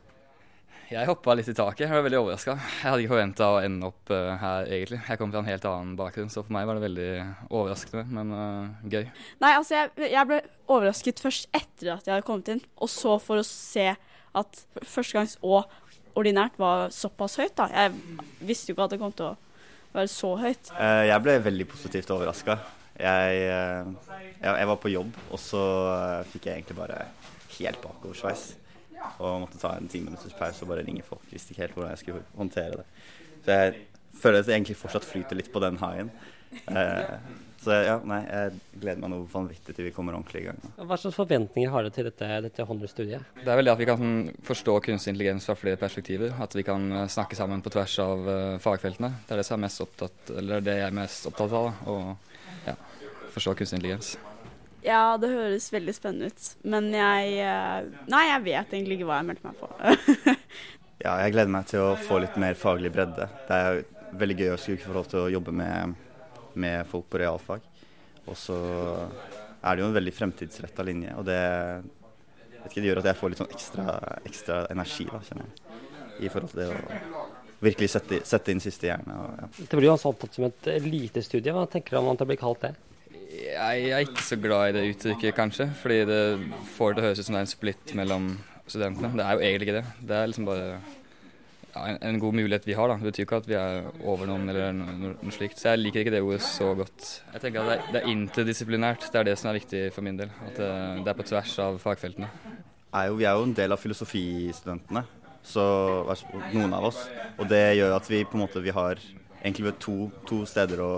Jeg 0.85 1.07
hoppa 1.09 1.33
litt 1.33 1.47
i 1.49 1.55
taket. 1.57 1.87
Jeg 1.87 1.95
var 1.95 2.03
veldig 2.05 2.19
overraska. 2.19 2.53
Jeg 2.61 2.85
hadde 2.85 3.01
ikke 3.01 3.13
forventa 3.15 3.47
å 3.55 3.61
ende 3.65 3.87
opp 3.89 4.11
uh, 4.13 4.35
her, 4.37 4.67
egentlig. 4.69 4.99
Jeg 5.07 5.17
kom 5.17 5.31
fra 5.33 5.41
en 5.41 5.49
helt 5.49 5.65
annen 5.65 5.95
bakgrunn, 5.97 6.29
så 6.29 6.43
for 6.45 6.53
meg 6.53 6.67
var 6.69 6.77
det 6.77 6.83
veldig 6.83 7.07
overraskende, 7.49 8.03
men 8.13 8.35
uh, 8.37 8.91
gøy. 8.93 9.07
Nei, 9.41 9.51
altså 9.55 9.79
jeg, 9.79 10.11
jeg 10.13 10.29
ble 10.29 10.39
overrasket 10.67 11.23
først 11.25 11.49
etter 11.57 11.95
at 11.95 12.05
jeg 12.05 12.13
hadde 12.13 12.27
kommet 12.27 12.53
inn, 12.53 12.61
og 12.77 12.93
så 12.93 13.17
for 13.23 13.41
å 13.41 13.47
se 13.49 13.87
at 14.37 14.61
førstegangs 14.85 15.39
og 15.41 15.65
ordinært 16.13 16.61
var 16.61 16.93
såpass 16.93 17.39
høyt, 17.41 17.57
da. 17.57 17.65
Jeg 17.73 18.45
visste 18.45 18.69
jo 18.69 18.77
ikke 18.77 18.85
at 18.91 18.93
det 18.93 19.01
kom 19.01 19.17
til 19.17 19.31
å 19.31 19.35
være 19.95 20.13
så 20.13 20.35
høyt. 20.37 20.69
Uh, 20.77 21.01
Jeg 21.09 21.25
ble 21.25 21.39
veldig 21.49 21.71
positivt 21.73 22.13
overraska. 22.13 22.61
Jeg, 22.99 23.39
eh, 23.51 23.89
jeg, 24.41 24.51
jeg 24.61 24.67
var 24.71 24.77
på 24.83 24.91
jobb, 24.93 25.17
og 25.31 25.39
så 25.41 25.63
eh, 25.95 26.21
fikk 26.31 26.47
jeg 26.49 26.61
egentlig 26.61 26.77
bare 26.79 27.01
helt 27.59 27.81
bakoversveis. 27.83 28.45
Og 29.21 29.41
måtte 29.43 29.59
ta 29.61 29.75
en 29.77 29.89
ti 29.91 29.99
minutters 30.01 30.33
pause 30.37 30.63
og 30.65 30.71
bare 30.71 30.85
ringe 30.87 31.03
folk. 31.05 31.25
Visste 31.31 31.53
ikke 31.53 31.65
helt 31.65 31.75
hvordan 31.77 31.91
jeg 31.93 32.01
skulle 32.03 32.23
håndtere 32.39 32.79
det. 32.81 32.85
Så 33.45 33.57
jeg 33.59 33.75
føler 34.17 34.39
at 34.41 34.47
jeg 34.49 34.57
egentlig 34.61 34.77
fortsatt 34.79 35.05
flyter 35.05 35.37
litt 35.37 35.51
på 35.53 35.61
den 35.63 35.77
haien. 35.83 36.13
Eh, 36.71 37.17
Så 37.65 37.73
ja, 37.81 37.95
nei, 38.05 38.19
jeg 38.29 38.59
gleder 38.77 38.99
meg 39.01 39.09
noe 39.09 39.23
vanvittig 39.31 39.73
til 39.73 39.87
vi 39.87 39.91
kommer 39.95 40.13
ordentlig 40.13 40.43
i 40.43 40.45
gang. 40.51 40.59
Hva 40.77 40.97
slags 41.01 41.15
forventninger 41.17 41.71
har 41.73 41.87
du 41.87 41.89
til 41.95 42.05
dette, 42.05 42.27
dette 42.45 42.61
100-studiet? 42.61 43.23
Det 43.39 43.49
er 43.49 43.57
vel 43.57 43.65
det 43.65 43.73
at 43.73 43.81
vi 43.81 43.87
kan 43.89 44.11
forstå 44.45 44.75
kunstig 44.85 45.15
intelligens 45.15 45.47
fra 45.49 45.55
flere 45.57 45.79
perspektiver. 45.81 46.35
At 46.45 46.53
vi 46.53 46.61
kan 46.67 46.85
eh, 46.93 47.07
snakke 47.09 47.37
sammen 47.37 47.63
på 47.65 47.73
tvers 47.73 47.97
av 48.05 48.29
fagfeltene. 48.61 49.09
Det 49.25 49.33
er 49.33 49.41
det, 49.41 49.47
som 49.49 49.57
er 49.57 49.65
mest 49.65 49.81
opptatt, 49.81 50.31
eller 50.37 50.61
det 50.65 50.77
jeg 50.77 50.87
er 50.91 50.97
mest 51.01 51.25
opptatt 51.31 51.57
av. 51.57 51.71
ja, 51.89 52.15
forstå 53.35 53.55
kunstig 53.59 53.79
intelligens. 53.79 54.15
Ja, 54.85 55.17
det 55.17 55.31
høres 55.33 55.67
veldig 55.73 55.95
spennende 55.97 56.29
ut. 56.29 56.47
Men 56.67 56.91
jeg 56.93 57.37
eh, 57.41 57.91
Nei, 58.11 58.23
jeg 58.29 58.43
vet 58.45 58.73
egentlig 58.77 58.99
ikke 58.99 59.09
hva 59.09 59.19
jeg 59.21 59.29
meldte 59.31 59.51
meg 59.51 59.61
på. 59.61 60.35
Ja, 61.05 61.17
jeg 61.21 61.35
gleder 61.35 61.51
meg 61.51 61.67
til 61.69 61.83
å 61.83 61.97
få 61.99 62.17
litt 62.23 62.37
mer 62.39 62.55
faglig 62.57 62.89
bredde. 62.95 63.27
Det 63.45 63.57
er 63.61 63.81
veldig 64.17 64.37
gøy 64.39 64.51
å 64.53 64.57
skulle 64.57 64.81
få 64.81 64.95
lov 64.95 65.09
til 65.11 65.19
å 65.21 65.31
jobbe 65.33 65.51
med, 65.53 65.91
med 66.57 66.87
folk 66.89 67.09
på 67.11 67.19
realfag. 67.21 67.65
Og 68.25 68.37
så 68.39 68.55
er 69.59 69.75
det 69.75 69.83
jo 69.83 69.89
en 69.89 69.97
veldig 69.97 70.13
fremtidsretta 70.15 70.85
linje, 70.87 71.11
og 71.19 71.27
det, 71.27 71.37
vet 72.55 72.71
ikke, 72.71 72.81
det 72.81 72.89
gjør 72.89 73.01
at 73.03 73.09
jeg 73.11 73.19
får 73.19 73.33
litt 73.33 73.41
sånn 73.41 73.53
ekstra, 73.53 73.97
ekstra 74.31 74.57
energi, 74.73 75.05
da, 75.11 75.21
kjenner 75.27 75.49
jeg. 75.51 75.77
I 76.25 76.31
forhold 76.31 76.55
til 76.55 76.63
det 76.63 76.69
å 76.71 77.25
virkelig 77.65 77.91
sette, 77.91 78.21
sette 78.27 78.55
inn 78.55 78.63
siste 78.63 78.89
hjerne. 78.89 79.19
Og, 79.19 79.37
ja. 79.43 79.51
Det 79.59 79.77
blir 79.77 79.89
jo 79.89 79.95
altså 79.97 80.11
opptatt 80.13 80.37
som 80.37 80.47
et 80.47 80.69
elitestudie. 80.73 81.53
Hva 81.53 81.67
tenker 81.71 81.97
du 81.97 82.01
om 82.01 82.11
at 82.13 82.23
det 82.23 82.29
blir 82.31 82.39
kalt 82.39 82.63
det? 82.65 82.73
Jeg 83.55 83.87
er 83.93 84.03
ikke 84.03 84.23
så 84.25 84.35
glad 84.41 84.69
i 84.69 84.75
det 84.75 84.83
uttrykket, 84.91 85.35
kanskje. 85.37 85.69
Fordi 85.79 86.01
det 86.09 86.21
får 86.75 86.91
det 86.91 86.97
til 86.97 87.03
å 87.03 87.07
høres 87.07 87.21
ut 87.21 87.27
som 87.27 87.37
det 87.37 87.41
er 87.41 87.47
en 87.47 87.55
splitt 87.55 87.95
mellom 87.97 88.27
studentene. 88.67 89.13
Det 89.15 89.25
er 89.25 89.33
jo 89.33 89.47
egentlig 89.47 89.67
ikke 89.69 89.77
det. 89.79 89.85
Det 90.09 90.17
er 90.17 90.29
liksom 90.31 90.47
bare 90.49 90.67
ja, 91.75 91.85
en, 91.91 91.97
en, 92.09 92.19
god 92.19 92.37
mulighet 92.41 92.67
vi 92.67 92.75
har. 92.77 92.91
da. 92.91 92.97
Det 92.99 93.11
betyr 93.11 93.27
ikke 93.27 93.39
at 93.43 93.49
vi 93.49 93.57
er 93.59 93.89
over 94.03 94.29
noen 94.29 94.51
eller 94.51 94.75
noe, 94.75 95.15
noe 95.15 95.35
slikt. 95.35 95.59
Så 95.61 95.71
jeg 95.71 95.83
liker 95.83 96.03
ikke 96.03 96.15
det 96.17 96.23
ordet 96.25 96.41
så 96.43 96.73
godt. 96.77 97.09
Jeg 97.33 97.45
tenker 97.45 97.63
at 97.63 97.71
det 97.71 97.77
er, 97.77 97.89
det 97.93 98.01
er 98.01 98.13
interdisiplinært. 98.15 99.09
Det 99.11 99.21
er 99.21 99.29
det 99.29 99.37
som 99.39 99.51
er 99.51 99.59
viktig 99.61 99.83
for 99.95 100.07
min 100.07 100.19
del. 100.19 100.33
At 100.47 100.59
det, 100.59 100.71
det 101.05 101.13
er 101.13 101.19
på 101.19 101.27
tvers 101.31 101.57
av 101.63 101.79
fagfeltene. 101.83 102.31
Er 102.95 103.11
jo, 103.11 103.19
vi 103.19 103.27
er 103.27 103.35
jo 103.35 103.47
en 103.47 103.55
del 103.55 103.75
av 103.75 103.81
filosofistudentene, 103.81 105.01
så 105.43 105.63
noen 106.53 106.75
av 106.77 106.87
oss. 106.91 107.01
Og 107.35 107.47
det 107.51 107.75
gjør 107.75 107.97
at 107.97 108.07
vi 108.07 108.23
på 108.23 108.37
en 108.37 108.45
måte 108.45 108.63
vi 108.63 108.71
har 108.75 109.01
egentlig 109.45 109.75
to, 109.83 109.97
to 110.25 110.45
steder 110.47 110.79
å 110.81 110.93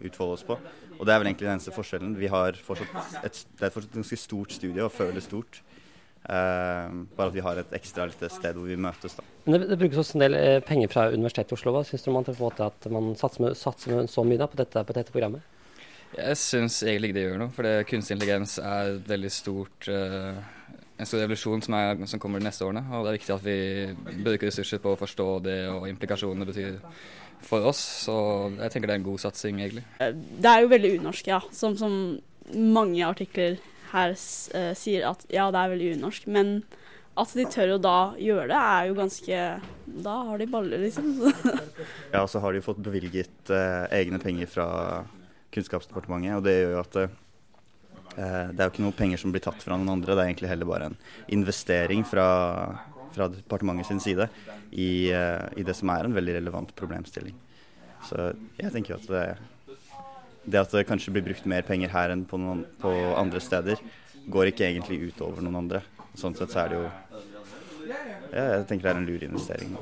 utfolde 0.00 0.38
oss 0.38 0.46
på. 0.48 0.56
Og 1.02 1.06
det 1.08 1.14
er 1.14 1.18
vel 1.18 1.32
egentlig 1.32 1.48
den 1.48 1.56
eneste 1.56 1.72
forskjellen. 1.74 2.12
Vi 2.14 2.28
har 2.30 2.54
fortsatt 2.62 3.24
et, 3.26 3.38
det 3.58 3.66
er 3.66 3.72
fortsatt 3.74 3.90
et 3.90 3.96
ganske 3.98 4.18
stort 4.22 4.52
studie 4.54 4.84
og 4.84 4.92
føles 4.94 5.26
stort. 5.26 5.58
Uh, 6.22 7.02
bare 7.16 7.32
at 7.32 7.34
vi 7.34 7.42
har 7.42 7.58
et 7.58 7.72
ekstra 7.74 8.04
lite 8.06 8.28
sted 8.30 8.54
hvor 8.54 8.68
vi 8.70 8.76
møtes. 8.78 9.16
Da. 9.18 9.24
Men 9.48 9.56
det, 9.56 9.72
det 9.72 9.78
brukes 9.80 9.98
også 9.98 10.14
en 10.14 10.22
del 10.22 10.36
eh, 10.38 10.60
penger 10.62 10.92
fra 10.92 11.08
Universitetet 11.10 11.50
i 11.50 11.56
Oslo. 11.56 11.72
Hva 11.74 11.82
syns 11.88 12.06
du 12.06 12.12
om 12.12 12.20
at 12.22 12.86
man 12.94 13.16
satser, 13.18 13.42
med, 13.42 13.58
satser 13.58 13.96
med 13.96 14.12
så 14.12 14.22
mye 14.22 14.38
da, 14.38 14.46
på, 14.46 14.60
dette, 14.60 14.84
på, 14.86 14.94
dette, 14.94 15.10
programmet? 15.10 15.42
Jeg 16.14 16.38
syns 16.38 16.78
egentlig 16.84 17.10
ikke 17.10 17.18
det 17.18 17.26
gjør 17.26 17.42
noe, 17.42 17.54
for 17.56 17.66
det, 17.66 17.74
kunstig 17.90 18.14
intelligens 18.14 18.54
er 18.62 18.92
et 18.92 19.10
veldig 19.10 19.32
stort 19.34 19.90
uh, 19.90 20.38
en 21.02 21.08
stor 21.08 21.24
revolusjon 21.24 21.66
som, 21.66 21.74
er, 21.74 22.06
som, 22.06 22.22
kommer 22.22 22.38
de 22.38 22.46
neste 22.46 22.62
årene. 22.62 22.84
Og 22.92 23.02
det 23.02 23.10
er 23.10 23.18
viktig 23.18 23.34
at 23.34 23.44
vi 23.48 23.58
bruker 24.22 24.46
ressurser 24.46 24.78
på 24.84 24.94
å 24.94 25.00
forstå 25.02 25.28
det 25.48 25.58
og 25.72 25.88
implikasjonene 25.90 26.46
det 26.46 26.52
betyr 26.52 26.78
for 27.46 27.66
oss. 27.70 27.80
Så 28.06 28.14
jeg 28.58 28.72
tenker 28.72 28.90
det 28.90 28.96
er 28.96 29.02
en 29.02 29.08
god 29.10 29.22
satsing, 29.24 29.60
egentlig. 29.62 29.84
Det 29.98 30.50
er 30.50 30.64
jo 30.64 30.72
veldig 30.72 30.94
unorsk, 31.00 31.32
ja. 31.32 31.40
Som, 31.54 31.76
som 31.80 31.96
mange 32.52 33.04
artikler 33.06 33.58
her 33.92 34.14
uh, 34.14 34.72
sier 34.78 35.08
at 35.10 35.26
ja, 35.32 35.50
det 35.52 35.60
er 35.60 35.74
veldig 35.74 35.90
unorsk. 35.98 36.28
Men 36.32 36.60
at 37.18 37.32
de 37.36 37.44
tør 37.52 37.74
å 37.74 37.80
da 37.82 37.96
gjøre 38.20 38.48
det, 38.48 38.58
er 38.58 38.86
jo 38.88 38.94
ganske 38.96 39.40
Da 40.06 40.14
har 40.30 40.38
de 40.40 40.46
baller, 40.48 40.80
liksom. 40.86 41.10
ja, 42.14 42.22
så 42.24 42.40
har 42.40 42.54
de 42.54 42.64
fått 42.64 42.80
bevilget 42.84 43.52
uh, 43.52 43.84
egne 43.92 44.20
penger 44.22 44.48
fra 44.48 44.68
Kunnskapsdepartementet, 45.52 46.38
og 46.38 46.46
det 46.46 46.56
gjør 46.56 46.72
jo 46.72 46.80
at 46.80 46.96
uh, 47.02 47.18
det 48.16 48.56
er 48.56 48.64
jo 48.64 48.70
ikke 48.72 48.86
noe 48.86 48.96
penger 48.96 49.20
som 49.20 49.32
blir 49.34 49.44
tatt 49.44 49.60
fra 49.60 49.76
noen 49.76 49.92
andre, 49.92 50.16
det 50.16 50.24
er 50.24 50.30
egentlig 50.30 50.52
heller 50.52 50.68
bare 50.68 50.88
en 50.90 50.96
investering 51.36 52.04
fra, 52.08 52.26
fra 53.14 53.28
departementet 53.32 53.88
sin 53.88 54.02
side 54.02 54.28
i, 54.70 55.08
i, 55.10 55.64
det 55.64 55.74
som 55.78 55.90
er 55.94 56.08
en 56.08 56.16
veldig 56.16 56.36
relevant 56.38 56.74
problemstilling. 56.78 57.36
Så 58.08 58.32
jeg 58.58 58.72
tenker 58.74 58.94
jo 58.94 59.00
at 59.00 59.10
det, 59.12 59.24
det 60.44 60.62
at 60.62 60.74
det 60.74 60.86
kanskje 60.88 61.14
blir 61.14 61.26
brukt 61.30 61.48
mer 61.50 61.66
penger 61.66 61.92
her 61.94 62.14
enn 62.14 62.26
på, 62.28 62.40
noen, 62.40 62.64
på 62.82 62.92
andre 63.18 63.42
steder, 63.42 63.82
går 64.32 64.52
ikke 64.52 64.68
egentlig 64.68 65.00
utover 65.10 65.42
noen 65.42 65.64
andre. 65.64 65.82
Sånn 66.18 66.36
sett 66.38 66.52
så 66.52 66.64
er 66.64 66.72
det 66.72 66.80
jo 66.82 66.88
Jeg 68.32 68.64
tenker 68.68 68.86
det 68.86 68.92
er 68.92 68.98
en 69.00 69.08
lur 69.08 69.24
investering. 69.26 69.76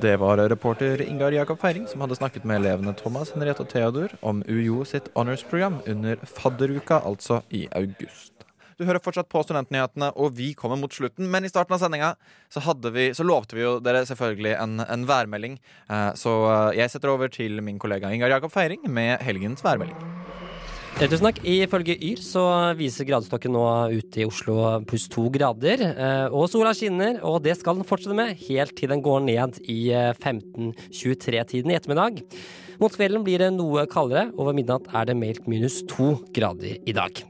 Det 0.00 0.16
var 0.16 0.40
reporter 0.48 1.02
Ingar 1.04 1.32
Jakob 1.32 1.60
Feiring 1.60 1.84
som 1.88 2.00
hadde 2.00 2.16
snakket 2.16 2.46
med 2.48 2.62
elevene 2.62 2.94
Thomas, 2.96 3.34
Henriette 3.34 3.62
og 3.64 3.68
Theodor 3.68 4.14
om 4.24 4.40
UiO 4.48 4.86
sitt 4.88 5.10
honors-program 5.14 5.82
under 5.86 6.16
fadderuka, 6.24 7.02
altså 7.04 7.42
i 7.50 7.66
august. 7.76 8.32
Du 8.82 8.88
hører 8.88 8.98
fortsatt 8.98 9.28
på 9.30 9.44
Studentnyhetene, 9.46 10.08
og 10.18 10.32
vi 10.34 10.48
kommer 10.58 10.78
mot 10.80 10.90
slutten. 10.90 11.28
Men 11.30 11.46
i 11.46 11.50
starten 11.52 11.76
av 11.76 11.78
sendinga 11.84 12.14
så, 12.50 12.58
så 12.58 13.26
lovte 13.26 13.54
vi 13.54 13.62
jo 13.62 13.76
dere 13.78 14.02
selvfølgelig 14.08 14.56
en, 14.58 14.82
en 14.82 15.04
værmelding. 15.06 15.54
Eh, 15.86 16.08
så 16.18 16.32
eh, 16.50 16.80
jeg 16.80 16.90
setter 16.90 17.12
over 17.12 17.30
til 17.30 17.62
min 17.62 17.78
kollega 17.78 18.10
Ingar 18.10 18.32
Jakob 18.34 18.50
Feiring 18.50 18.82
med 18.90 19.22
helgens 19.22 19.62
værmelding. 19.62 19.94
Tusen 20.98 21.28
takk. 21.28 21.38
Ifølge 21.46 21.94
Yr 21.94 22.20
så 22.22 22.42
viser 22.78 23.06
gradestokken 23.06 23.54
nå 23.54 23.62
ute 23.94 24.24
i 24.24 24.26
Oslo 24.26 24.56
pluss 24.88 25.06
to 25.10 25.28
grader. 25.32 25.86
Eh, 25.92 26.34
og 26.34 26.50
sola 26.50 26.74
skinner, 26.74 27.22
og 27.22 27.38
det 27.46 27.54
skal 27.60 27.78
den 27.78 27.86
fortsette 27.86 28.18
med 28.18 28.34
helt 28.48 28.74
til 28.78 28.90
den 28.90 29.04
går 29.06 29.22
ned 29.28 29.62
i 29.62 29.78
15.23-tiden 29.94 31.70
i 31.70 31.78
ettermiddag. 31.78 32.24
Mot 32.82 32.90
kvelden 32.98 33.22
blir 33.22 33.38
det 33.38 33.52
noe 33.54 33.84
kaldere. 33.86 34.32
Over 34.34 34.56
midnatt 34.58 34.88
er 34.90 35.06
det 35.06 35.14
meldt 35.14 35.44
minus 35.46 35.76
to 35.86 36.16
grader 36.34 36.80
i 36.82 36.94
dag. 36.96 37.20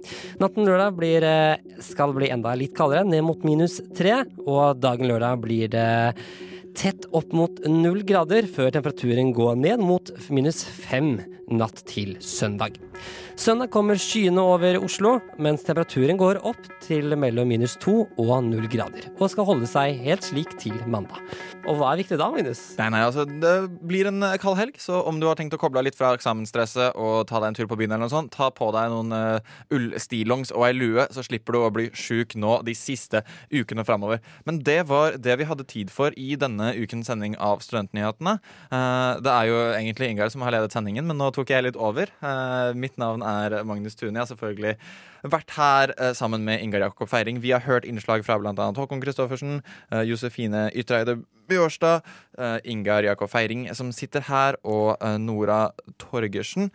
Natten 0.40 0.64
lørdag 0.64 0.94
blir, 0.96 1.26
skal 1.84 2.14
bli 2.16 2.30
enda 2.32 2.54
litt 2.56 2.72
kaldere, 2.78 3.04
ned 3.04 3.20
mot 3.26 3.44
minus 3.44 3.76
tre. 3.92 4.22
Og 4.46 4.80
dagen 4.80 5.10
lørdag 5.10 5.42
blir 5.44 5.68
det 5.74 5.90
tett 6.78 7.04
opp 7.12 7.34
mot 7.36 7.60
null 7.68 8.00
grader, 8.08 8.48
før 8.48 8.72
temperaturen 8.72 9.34
går 9.36 9.60
ned 9.60 9.84
mot 9.84 10.14
minus 10.32 10.64
fem 10.64 11.18
natt 11.56 11.84
til 11.88 12.16
søndag. 12.22 12.78
Søndag 13.38 13.72
kommer 13.72 13.98
skyene 13.98 14.42
over 14.44 14.76
Oslo, 14.84 15.16
mens 15.40 15.64
temperaturen 15.66 16.18
går 16.20 16.42
opp 16.46 16.60
til 16.84 17.16
mellom 17.18 17.48
minus 17.48 17.74
to 17.80 18.04
og 18.20 18.32
null 18.44 18.68
grader. 18.70 19.08
Og 19.16 19.30
skal 19.32 19.46
holde 19.48 19.68
seg 19.70 19.98
helt 20.04 20.26
slik 20.26 20.52
til 20.60 20.76
mandag. 20.86 21.18
Og 21.62 21.78
hva 21.78 21.92
er 21.92 22.02
viktig 22.02 22.18
da, 22.18 22.26
Magnus? 22.30 22.60
Nei, 22.78 22.88
nei, 22.90 23.00
altså, 23.06 23.24
Det 23.24 23.54
blir 23.86 24.08
en 24.10 24.22
kald 24.42 24.58
helg, 24.58 24.78
så 24.82 25.00
om 25.06 25.20
du 25.20 25.28
har 25.28 25.38
tenkt 25.38 25.54
å 25.56 25.60
koble 25.60 25.80
av 25.80 25.86
litt 25.86 25.98
fra 25.98 26.12
eksamensstresset 26.16 26.98
og 26.98 27.26
ta 27.30 27.40
deg 27.40 27.52
en 27.52 27.58
tur 27.58 27.70
på 27.70 27.78
byen, 27.80 27.94
eller 27.94 28.06
noe 28.06 28.12
sånt, 28.12 28.32
ta 28.34 28.50
på 28.54 28.68
deg 28.74 28.92
noen 28.92 29.14
uh, 29.14 29.56
ullstillongs 29.74 30.52
og 30.54 30.66
ei 30.68 30.72
lue, 30.76 31.06
så 31.14 31.24
slipper 31.26 31.56
du 31.56 31.60
å 31.62 31.72
bli 31.74 31.88
sjuk 31.96 32.36
nå 32.38 32.60
de 32.66 32.74
siste 32.78 33.24
ukene 33.54 33.86
framover. 33.88 34.22
Men 34.48 34.60
det 34.66 34.80
var 34.90 35.18
det 35.22 35.38
vi 35.40 35.48
hadde 35.48 35.66
tid 35.70 35.90
for 35.94 36.14
i 36.18 36.36
denne 36.38 36.72
ukens 36.78 37.10
sending 37.10 37.38
av 37.42 37.62
Studentnyhetene. 37.64 38.38
Uh, 38.70 39.18
det 39.22 39.32
er 39.32 39.50
jo 39.50 39.58
egentlig 39.72 40.12
Ingar 40.12 40.30
som 40.34 40.44
har 40.46 40.54
ledet 40.54 40.74
sendingen, 40.74 41.06
men 41.08 41.18
nå 41.18 41.30
tok 41.34 41.41
jeg 41.50 41.64
litt 41.64 41.78
over. 41.80 42.10
Uh, 42.22 42.70
mitt 42.78 42.94
navn 43.00 43.24
er 43.26 43.62
Magnus 43.66 43.96
Tune. 43.98 44.12
Jeg 44.14 44.22
har 44.22 44.30
selvfølgelig 44.30 44.76
vært 45.32 45.54
her 45.56 45.92
uh, 45.98 46.12
sammen 46.14 46.44
med 46.46 46.62
Ingar 46.62 46.84
Jakob 46.84 47.10
Feiring. 47.10 47.40
Vi 47.42 47.50
har 47.54 47.64
hørt 47.66 47.88
innslag 47.88 48.24
fra 48.26 48.38
bl.a. 48.38 48.54
Håkon 48.54 49.02
Christoffersen, 49.02 49.60
uh, 49.92 50.02
Josefine 50.06 50.68
Ytreide 50.78 51.18
Bjørstad, 51.50 52.06
Ingar 52.64 53.02
Jakob 53.04 53.28
Feiring 53.28 53.66
som 53.74 53.90
sitter 53.92 54.22
her, 54.28 54.56
og 54.62 54.94
Nora 55.20 55.72
Torgersen. 56.00 56.70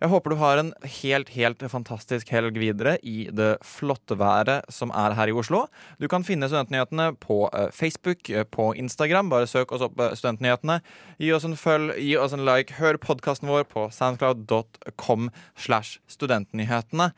Jeg 0.00 0.08
håper 0.08 0.32
du 0.32 0.38
har 0.40 0.56
en 0.56 0.70
helt, 0.80 1.28
helt 1.34 1.62
fantastisk 1.68 2.30
helg 2.32 2.56
videre 2.56 2.94
i 3.04 3.26
det 3.36 3.58
flotte 3.68 4.16
været 4.16 4.64
som 4.72 4.88
er 4.96 5.12
her 5.18 5.28
i 5.28 5.34
Oslo. 5.36 5.66
Du 6.00 6.06
kan 6.08 6.24
finne 6.24 6.48
Studentnyhetene 6.48 7.10
på 7.20 7.42
Facebook, 7.76 8.30
på 8.48 8.70
Instagram. 8.80 9.28
Bare 9.28 9.50
søk 9.50 9.74
oss 9.76 9.84
opp 9.84 10.00
Studentnyhetene. 10.16 10.78
Gi 11.20 11.34
oss 11.36 11.44
en 11.44 11.58
følg, 11.60 11.92
gi 12.00 12.16
oss 12.16 12.32
en 12.32 12.46
like. 12.48 12.78
Hør 12.80 12.96
podkasten 12.96 13.52
vår 13.52 13.68
på 13.68 13.90
soundcloud.com 13.92 15.28
slash 15.60 16.00
studentnyhetene. 16.08 17.10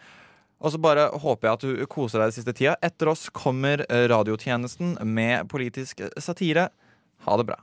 Og 0.62 0.74
så 0.74 0.82
bare 0.82 1.06
håper 1.22 1.48
jeg 1.48 1.54
at 1.54 1.66
du 1.66 1.86
koser 1.86 2.18
deg 2.18 2.32
den 2.32 2.38
siste 2.40 2.56
tida. 2.58 2.74
Etter 2.82 3.14
oss 3.14 3.28
kommer 3.30 3.86
radiotjenesten 3.86 4.96
med 5.06 5.46
politisk 5.54 6.02
satire. 6.18 6.72
Ha 7.28 7.38
det 7.38 7.52
bra. 7.52 7.62